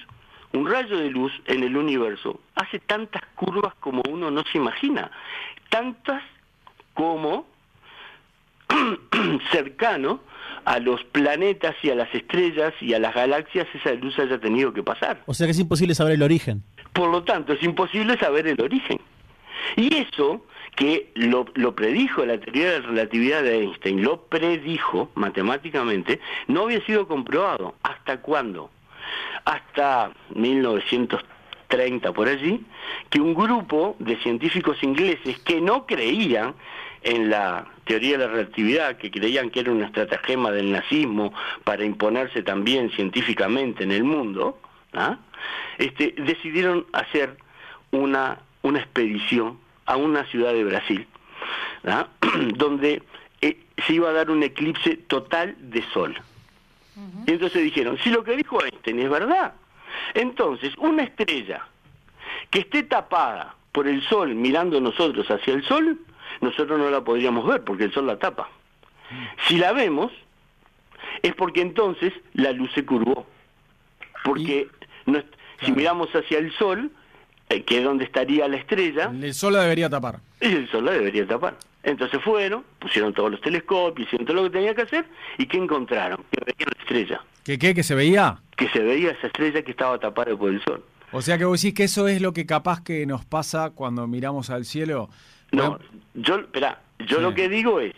un 0.52 0.70
rayo 0.70 0.98
de 0.98 1.10
luz 1.10 1.32
en 1.46 1.64
el 1.64 1.78
universo, 1.78 2.42
hace 2.56 2.80
tantas 2.80 3.22
curvas 3.36 3.74
como 3.80 4.04
uno 4.10 4.30
no 4.32 4.44
se 4.52 4.58
imagina. 4.58 5.10
Tantas 5.70 6.22
como 6.94 7.48
cercano 9.54 10.20
a 10.66 10.80
los 10.80 11.06
planetas 11.06 11.78
y 11.84 11.90
a 11.90 11.96
las 11.96 12.14
estrellas 12.14 12.74
y 12.82 12.96
a 12.96 13.00
las 13.00 13.16
galaxias 13.16 13.66
esa 13.74 13.94
luz 13.94 14.20
haya 14.20 14.40
tenido 14.42 14.74
que 14.74 14.84
pasar. 14.84 15.22
O 15.26 15.34
sea 15.34 15.48
que 15.48 15.52
es 15.52 15.60
imposible 15.60 15.96
saber 15.96 16.16
el 16.16 16.22
origen. 16.22 16.64
Por 16.92 17.10
lo 17.10 17.24
tanto, 17.24 17.54
es 17.54 17.64
imposible 17.64 18.18
saber 18.18 18.46
el 18.48 18.60
origen. 18.62 19.00
Y 19.76 19.96
eso 19.96 20.46
que 20.76 21.12
lo, 21.16 21.46
predijo 21.76 22.26
la 22.26 22.40
teoría 22.40 22.72
de 22.72 22.80
la 22.80 22.88
relatividad 22.88 23.44
de 23.44 23.60
Einstein, 23.60 24.04
lo 24.04 24.22
predijo 24.24 25.12
matemáticamente, 25.16 26.20
no 26.48 26.64
había 26.64 26.84
sido 26.86 27.08
comprobado. 27.08 27.76
¿Hasta 27.84 28.22
cuándo? 28.22 28.70
Hasta 29.46 30.12
1930 30.36 32.14
por 32.14 32.28
allí, 32.28 32.64
que 33.10 33.20
un 33.20 33.34
grupo 33.34 33.96
de 34.00 34.18
científicos 34.18 34.82
ingleses 34.82 35.40
que 35.40 35.60
no 35.62 35.86
creían 35.86 36.56
en 37.04 37.30
la 37.30 37.68
teoría 37.86 38.18
de 38.18 38.26
la 38.26 38.32
relatividad, 38.32 38.98
que 38.98 39.12
creían 39.12 39.50
que 39.50 39.62
era 39.62 39.72
una 39.72 39.88
estratagema 39.88 40.52
del 40.52 40.72
nazismo 40.72 41.34
para 41.64 41.84
imponerse 41.84 42.44
también 42.44 42.92
científicamente 42.92 43.84
en 43.84 43.92
el 43.92 44.04
mundo, 44.04 44.60
¿ah? 44.94 45.18
este, 45.78 46.14
decidieron 46.18 46.86
hacer 46.94 47.38
una, 47.92 48.40
una 48.62 48.80
expedición 48.80 49.58
a 49.86 49.96
una 49.96 50.26
ciudad 50.26 50.54
de 50.54 50.64
Brasil, 50.64 51.08
¿ah? 51.86 52.08
donde 52.56 53.02
eh, 53.42 53.58
se 53.86 53.94
iba 53.94 54.10
a 54.10 54.14
dar 54.14 54.30
un 54.30 54.44
eclipse 54.44 54.98
total 54.98 55.56
de 55.60 55.84
sol. 55.92 56.20
Y 57.26 57.32
entonces 57.32 57.64
dijeron, 57.64 57.98
si 58.04 58.10
lo 58.10 58.24
que 58.24 58.36
dijo 58.36 58.64
Einstein 58.64 59.00
es 59.00 59.10
verdad, 59.10 59.54
entonces 60.14 60.74
una 60.78 61.04
estrella 61.04 61.66
que 62.50 62.60
esté 62.60 62.84
tapada 62.84 63.56
por 63.72 63.88
el 63.88 64.02
sol 64.04 64.36
mirando 64.36 64.80
nosotros 64.80 65.30
hacia 65.32 65.54
el 65.54 65.64
sol, 65.64 66.00
nosotros 66.42 66.78
no 66.78 66.90
la 66.90 67.02
podríamos 67.02 67.48
ver 67.48 67.64
porque 67.64 67.86
el 67.86 67.94
sol 67.94 68.08
la 68.08 68.20
tapa. 68.20 68.50
Si 69.48 69.58
la 69.58 69.72
vemos, 69.72 70.12
es 71.22 71.34
porque 71.36 71.62
entonces 71.62 72.14
la 72.34 72.52
luz 72.52 72.72
se 72.74 72.86
curvó. 72.86 73.26
Porque 74.24 74.68
no, 75.06 75.22
si 75.64 75.72
miramos 75.72 76.10
hacia 76.16 76.40
el 76.40 76.52
sol, 76.54 76.92
que 77.66 77.78
es 77.80 77.84
donde 77.84 78.06
estaría 78.06 78.48
la 78.48 78.58
estrella. 78.58 79.12
El 79.14 79.34
sol 79.34 79.54
la 79.54 79.62
debería 79.64 79.90
tapar. 79.90 80.20
El 80.40 80.70
sol 80.70 80.86
la 80.86 80.92
debería 80.94 81.28
tapar. 81.28 81.56
Entonces 81.84 82.22
fueron, 82.24 82.64
pusieron 82.80 83.14
todos 83.14 83.32
los 83.32 83.42
telescopios, 83.42 84.08
hicieron 84.08 84.26
todo 84.26 84.38
lo 84.38 84.44
que 84.44 84.50
tenía 84.52 84.74
que 84.76 84.84
hacer, 84.84 85.06
y 85.38 85.46
¿qué 85.48 85.58
encontraron? 85.58 86.24
Que 86.32 86.44
veían 86.46 86.70
la 86.76 86.82
estrella. 86.82 87.22
¿Qué 87.44 87.58
qué? 87.58 87.74
¿Que 87.74 87.84
se 87.84 87.96
veía? 87.96 88.38
Que 88.56 88.70
se 88.70 88.80
veía 88.80 89.12
esa 89.12 89.28
estrella 89.28 89.64
que 89.64 89.72
estaba 89.72 89.98
tapada 90.00 90.36
por 90.38 90.52
el 90.52 90.64
sol. 90.64 90.84
O 91.12 91.22
sea 91.22 91.38
que 91.38 91.46
vos 91.46 91.60
decís 91.62 91.74
que 91.76 91.84
eso 91.86 92.08
es 92.08 92.22
lo 92.22 92.34
que 92.34 92.46
capaz 92.46 92.82
que 92.84 93.06
nos 93.06 93.26
pasa 93.26 93.72
cuando 93.72 94.08
miramos 94.08 94.50
al 94.50 94.64
cielo. 94.66 95.10
No, 95.52 95.80
yo, 96.14 96.36
espera, 96.40 96.80
yo 97.00 97.18
Sí. 97.18 97.22
lo 97.24 97.34
que 97.34 97.50
digo 97.50 97.80
es, 97.82 97.94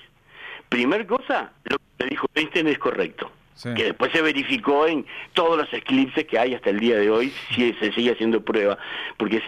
primer 0.69 1.05
cosa, 1.05 1.51
lo 1.65 1.77
que 1.97 2.05
dijo 2.05 2.25
Einstein 2.33 2.67
es 2.69 2.79
correcto. 2.79 3.31
Que 3.75 3.83
después 3.85 4.11
se 4.11 4.21
verificó 4.21 4.87
en 4.87 5.05
todos 5.33 5.57
los 5.57 5.73
eclipses 5.73 6.25
que 6.25 6.39
hay 6.39 6.53
hasta 6.55 6.69
el 6.71 6.79
día 6.79 6.97
de 6.97 7.09
hoy, 7.09 7.31
si 7.55 7.73
se 7.73 7.91
sigue 7.93 8.11
haciendo 8.11 8.41
prueba, 8.43 8.77
porque 9.17 9.37
es, 9.37 9.43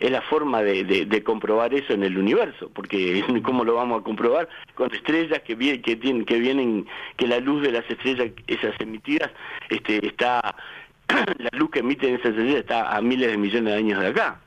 es 0.00 0.10
la 0.10 0.22
forma 0.22 0.62
de, 0.62 1.22
comprobar 1.22 1.74
eso 1.74 1.92
en 1.92 2.02
el 2.02 2.16
universo, 2.18 2.70
porque 2.74 3.22
¿cómo 3.44 3.64
lo 3.64 3.74
vamos 3.74 4.00
a 4.00 4.04
comprobar? 4.04 4.48
Con 4.74 4.92
estrellas 4.94 5.40
que, 5.42 5.56
vie- 5.56 5.80
que, 5.82 5.98
que 6.24 6.38
vienen, 6.38 6.86
que 7.16 7.26
la 7.26 7.38
luz 7.40 7.62
de 7.62 7.72
las 7.72 7.88
estrellas, 7.90 8.30
esas 8.46 8.74
emitidas, 8.80 9.30
este, 9.68 10.04
está, 10.06 10.56
la 11.38 11.50
luz 11.52 11.70
que 11.70 11.80
emiten 11.80 12.14
esas 12.14 12.30
estrellas 12.30 12.56
está 12.60 12.96
a 12.96 13.00
miles 13.02 13.30
de 13.30 13.36
millones 13.36 13.72
de 13.74 13.78
años 13.78 14.00
de 14.00 14.06
acá. 14.08 14.40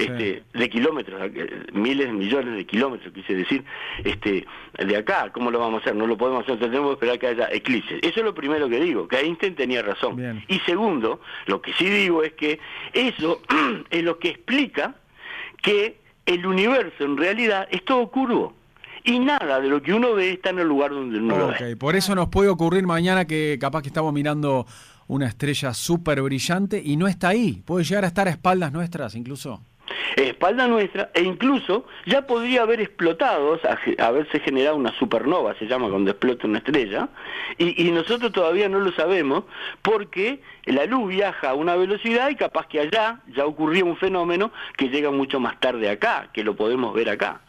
Sí. 0.00 0.06
Este, 0.06 0.42
de 0.54 0.70
kilómetros, 0.70 1.20
eh, 1.34 1.66
miles 1.72 2.12
millones 2.12 2.56
de 2.56 2.64
kilómetros, 2.64 3.12
quise 3.12 3.34
decir, 3.34 3.64
este, 4.04 4.46
de 4.78 4.96
acá, 4.96 5.30
¿cómo 5.32 5.50
lo 5.50 5.58
vamos 5.58 5.80
a 5.80 5.82
hacer? 5.82 5.96
No 5.96 6.06
lo 6.06 6.16
podemos 6.16 6.42
hacer, 6.44 6.58
tenemos 6.58 6.88
que 6.88 6.92
esperar 6.94 7.18
que 7.18 7.26
haya 7.26 7.48
eclipses. 7.52 7.98
Eso 8.02 8.20
es 8.20 8.24
lo 8.24 8.34
primero 8.34 8.68
que 8.68 8.80
digo, 8.80 9.06
que 9.06 9.18
Einstein 9.18 9.54
tenía 9.54 9.82
razón. 9.82 10.16
Bien. 10.16 10.42
Y 10.48 10.58
segundo, 10.60 11.20
lo 11.46 11.60
que 11.60 11.72
sí 11.74 11.84
digo 11.88 12.22
es 12.22 12.32
que 12.32 12.58
eso 12.92 13.42
es 13.90 14.02
lo 14.02 14.18
que 14.18 14.30
explica 14.30 14.94
que 15.62 15.98
el 16.26 16.46
universo 16.46 17.04
en 17.04 17.16
realidad 17.16 17.68
es 17.70 17.84
todo 17.84 18.10
curvo. 18.10 18.54
Y 19.02 19.18
nada 19.18 19.60
de 19.60 19.68
lo 19.68 19.82
que 19.82 19.94
uno 19.94 20.14
ve 20.14 20.32
está 20.32 20.50
en 20.50 20.58
el 20.58 20.68
lugar 20.68 20.90
donde 20.90 21.18
uno 21.18 21.38
lo 21.38 21.46
ve. 21.48 21.76
Por 21.76 21.96
eso 21.96 22.14
nos 22.14 22.28
puede 22.28 22.48
ocurrir 22.48 22.86
mañana 22.86 23.26
que 23.26 23.56
capaz 23.60 23.82
que 23.82 23.88
estamos 23.88 24.12
mirando 24.12 24.66
una 25.06 25.26
estrella 25.26 25.74
súper 25.74 26.22
brillante 26.22 26.80
y 26.84 26.96
no 26.96 27.08
está 27.08 27.28
ahí. 27.28 27.62
Puede 27.64 27.84
llegar 27.84 28.04
a 28.04 28.08
estar 28.08 28.28
a 28.28 28.30
espaldas 28.30 28.72
nuestras 28.72 29.14
incluso. 29.14 29.60
Espalda 30.16 30.66
nuestra 30.66 31.10
e 31.14 31.22
incluso 31.22 31.86
ya 32.06 32.26
podría 32.26 32.62
haber 32.62 32.80
explotado, 32.80 33.58
haberse 33.98 34.40
generado 34.40 34.76
una 34.76 34.92
supernova, 34.98 35.54
se 35.54 35.66
llama 35.66 35.88
cuando 35.88 36.10
explota 36.10 36.46
una 36.46 36.58
estrella, 36.58 37.08
y, 37.58 37.86
y 37.86 37.90
nosotros 37.90 38.32
todavía 38.32 38.68
no 38.68 38.80
lo 38.80 38.92
sabemos 38.92 39.44
porque 39.82 40.40
la 40.64 40.86
luz 40.86 41.08
viaja 41.08 41.50
a 41.50 41.54
una 41.54 41.76
velocidad 41.76 42.30
y 42.30 42.36
capaz 42.36 42.66
que 42.66 42.80
allá 42.80 43.20
ya 43.34 43.46
ocurría 43.46 43.84
un 43.84 43.96
fenómeno 43.96 44.52
que 44.76 44.88
llega 44.88 45.10
mucho 45.10 45.40
más 45.40 45.58
tarde 45.60 45.88
acá, 45.88 46.28
que 46.32 46.44
lo 46.44 46.56
podemos 46.56 46.94
ver 46.94 47.10
acá. 47.10 47.40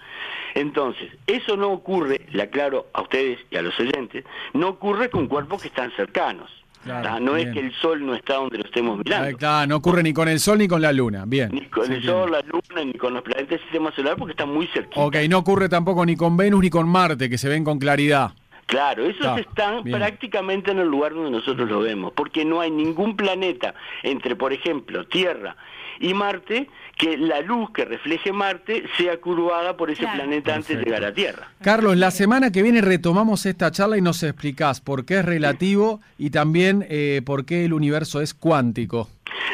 Entonces, 0.54 1.12
eso 1.28 1.56
no 1.56 1.72
ocurre, 1.72 2.22
le 2.32 2.44
aclaro 2.44 2.88
a 2.94 3.02
ustedes 3.02 3.40
y 3.50 3.56
a 3.56 3.62
los 3.62 3.80
oyentes, 3.80 4.26
no 4.54 4.70
ocurre 4.70 5.10
con 5.10 5.28
cuerpos 5.28 5.62
que 5.62 5.70
están 5.70 5.92
cercanos. 5.92 6.61
Claro, 6.84 7.04
¿tá? 7.04 7.20
no 7.20 7.34
bien. 7.34 7.50
es 7.50 7.54
que 7.54 7.60
el 7.60 7.74
sol 7.76 8.06
no 8.06 8.16
está 8.16 8.36
donde 8.36 8.58
lo 8.58 8.64
estemos 8.66 8.98
mirando. 8.98 9.30
Ah, 9.30 9.38
claro, 9.38 9.68
no 9.68 9.76
ocurre 9.76 10.02
ni 10.04 10.14
con 10.14 10.28
el 10.28 10.40
sol 10.40 10.58
ni 10.58 10.68
con 10.68 10.82
la 10.82 10.92
luna. 10.92 11.26
Bien. 11.28 11.50
Ni 11.54 11.62
con 11.66 11.86
se 11.86 11.92
el 11.92 11.98
entiende. 11.98 12.22
Sol, 12.22 12.32
la 12.32 12.42
Luna, 12.42 12.86
ni 12.86 12.94
con 12.94 13.14
los 13.14 13.22
planetas 13.24 13.50
del 13.50 13.60
sistema 13.62 13.92
solar 13.96 14.16
porque 14.18 14.32
están 14.32 14.50
muy 14.52 14.68
cerquitas. 14.68 14.98
Ok, 15.04 15.16
no 15.30 15.38
ocurre 15.40 15.70
tampoco 15.70 16.06
ni 16.06 16.16
con 16.16 16.36
Venus 16.38 16.62
ni 16.62 16.70
con 16.70 16.90
Marte, 16.90 17.30
que 17.30 17.38
se 17.38 17.50
ven 17.50 17.64
con 17.64 17.78
claridad. 17.80 18.32
Claro, 18.66 19.04
esos 19.04 19.20
Está, 19.26 19.40
están 19.40 19.84
bien. 19.84 19.98
prácticamente 19.98 20.72
en 20.72 20.80
el 20.80 20.88
lugar 20.88 21.14
donde 21.14 21.30
nosotros 21.30 21.70
lo 21.70 21.82
vemos, 21.82 22.14
porque 22.16 22.46
no 22.46 22.62
hay 22.62 22.72
ningún 22.72 23.18
planeta 23.18 23.76
entre, 24.02 24.36
por 24.38 24.54
ejemplo, 24.54 25.06
Tierra 25.08 25.58
y 26.02 26.14
Marte, 26.14 26.68
que 26.98 27.18
la 27.18 27.42
luz 27.42 27.72
que 27.72 27.86
refleje 27.86 28.32
Marte 28.34 28.84
sea 28.98 29.18
curvada 29.18 29.78
por 29.78 29.90
ese 29.92 30.02
Claro. 30.02 30.18
planeta 30.18 30.56
antes 30.56 30.78
de 30.78 30.84
llegar 30.84 31.06
a 31.06 31.14
Tierra. 31.14 31.50
Carlos, 31.62 31.96
la 31.98 32.12
semana 32.12 32.52
que 32.52 32.62
viene 32.64 32.82
retomamos 32.82 33.46
esta 33.46 33.72
charla 33.72 33.98
y 33.98 34.02
nos 34.02 34.22
explicás 34.24 34.82
por 34.82 35.06
qué 35.06 35.20
es 35.20 35.26
relativo 35.26 36.02
y 36.18 36.32
también 36.32 36.86
eh, 36.90 37.22
por 37.26 37.46
qué 37.46 37.66
el 37.66 37.74
universo 37.74 38.22
es 38.22 38.34
cuántico. 38.34 39.10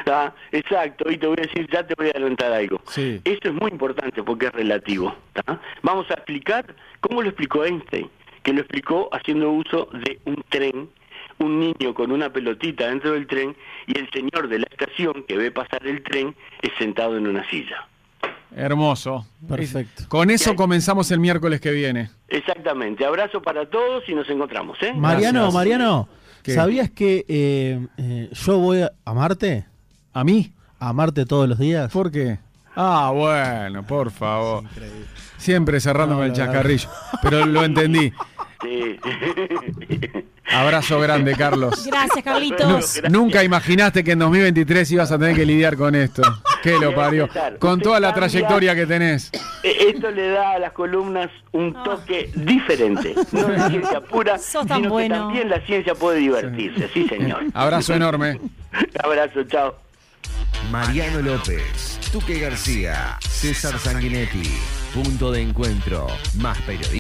¿tá? 0.06 0.34
Exacto, 0.54 1.12
y 1.12 1.18
te 1.18 1.28
voy 1.28 1.36
a 1.40 1.42
decir, 1.42 1.68
ya 1.72 1.86
te 1.86 1.94
voy 1.98 2.08
a 2.08 2.12
adelantar 2.12 2.52
algo. 2.54 2.82
Sí. 2.88 3.20
Esto 3.26 3.50
es 3.50 3.54
muy 3.56 3.72
importante 3.72 4.24
porque 4.24 4.46
es 4.48 4.54
relativo. 4.54 5.14
¿tá? 5.34 5.60
Vamos 5.84 6.10
a 6.10 6.14
explicar 6.14 6.74
cómo 7.02 7.22
lo 7.22 7.28
explicó 7.30 7.66
Einstein, 7.66 8.10
que 8.44 8.54
lo 8.54 8.62
explicó 8.62 9.10
haciendo 9.12 9.52
uso 9.52 9.90
de 9.92 10.20
un 10.26 10.44
tren, 10.50 10.90
un 11.40 11.60
niño 11.60 11.94
con 11.94 12.12
una 12.12 12.32
pelotita 12.32 12.88
dentro 12.88 13.12
del 13.12 13.28
tren 13.28 13.56
y 13.86 13.98
el 13.98 14.10
señor 14.12 14.48
de 14.50 14.60
la 14.60 14.68
estación 14.70 15.24
que 15.28 15.38
ve 15.38 15.52
pasar 15.52 15.86
el 15.86 16.04
tren 16.04 16.36
es 16.62 16.72
sentado 16.78 17.18
en 17.18 17.28
una 17.28 17.48
silla. 17.50 17.88
Hermoso. 18.56 19.26
Perfecto. 19.48 20.04
Con 20.08 20.32
eso 20.32 20.56
comenzamos 20.56 21.12
el 21.12 21.20
miércoles 21.20 21.62
que 21.62 21.72
viene. 21.72 22.10
Exactamente. 22.28 23.06
Abrazo 23.06 23.42
para 23.42 23.70
todos 23.70 24.04
y 24.08 24.16
nos 24.16 24.28
encontramos. 24.30 24.78
¿eh? 24.82 24.94
Mariano, 24.96 25.42
Gracias. 25.42 25.54
Mariano, 25.54 26.10
¿Qué? 26.44 26.54
¿sabías 26.54 26.90
que 26.90 27.26
eh, 27.28 27.86
eh, 27.98 28.30
yo 28.32 28.58
voy 28.58 28.82
a 28.82 28.92
amarte? 29.06 29.66
¿A 30.14 30.24
mí? 30.24 30.54
¿A 30.80 30.90
amarte 30.90 31.26
todos 31.26 31.48
los 31.48 31.60
días? 31.60 31.92
¿Por 31.92 32.12
qué? 32.12 32.40
Ah, 32.76 33.12
bueno, 33.14 33.86
por 33.86 34.12
favor. 34.12 34.64
Siempre 35.38 35.80
cerrándome 35.80 36.26
el 36.26 36.30
No, 36.30 36.36
chascarrillo. 36.36 36.90
Pero 37.22 37.46
lo 37.46 37.64
entendí. 37.64 38.12
Sí. 38.62 38.98
Abrazo 40.50 41.00
grande, 41.00 41.36
Carlos. 41.36 41.86
Gracias, 41.86 42.24
Carlitos. 42.24 43.02
nunca 43.10 43.44
imaginaste 43.44 44.04
que 44.04 44.12
en 44.14 44.20
2023 44.20 44.92
ibas 44.92 45.12
a 45.12 45.20
tener 45.20 45.36
que 45.36 45.46
lidiar 45.46 45.76
con 45.76 45.94
esto. 45.96 46.22
¿Qué 46.64 46.78
lo 46.80 46.96
parió? 46.96 47.30
Con 47.60 47.80
toda 47.82 48.00
la 48.00 48.14
trayectoria 48.14 48.74
que 48.76 48.86
tenés. 48.86 49.30
Eh, 49.64 49.92
Esto 49.94 50.10
le 50.12 50.30
da 50.30 50.52
a 50.54 50.60
las 50.60 50.72
columnas 50.72 51.30
un 51.52 51.74
toque 51.84 52.32
diferente. 52.36 53.14
No 53.32 53.52
es 53.54 53.64
ciencia 53.70 54.02
pura, 54.02 54.38
Sos 54.38 54.66
tan 54.66 54.78
sino 54.78 54.90
bueno. 54.90 55.16
que 55.16 55.20
también 55.20 55.50
la 55.50 55.60
ciencia 55.66 55.94
puede 55.96 56.20
divertirse. 56.20 56.90
Sí, 56.94 57.08
señor. 57.08 57.44
Abrazo 57.54 57.94
enorme. 57.94 58.40
Abrazo, 59.04 59.44
chao. 59.44 59.76
Mariano 60.72 61.22
López, 61.22 62.00
Tuque 62.12 62.40
García, 62.40 63.18
César 63.22 63.78
Sanguinetti. 63.80 64.50
Punto 64.94 65.32
de 65.32 65.42
encuentro. 65.42 66.08
Más 66.40 66.58
periodistas. 66.62 66.94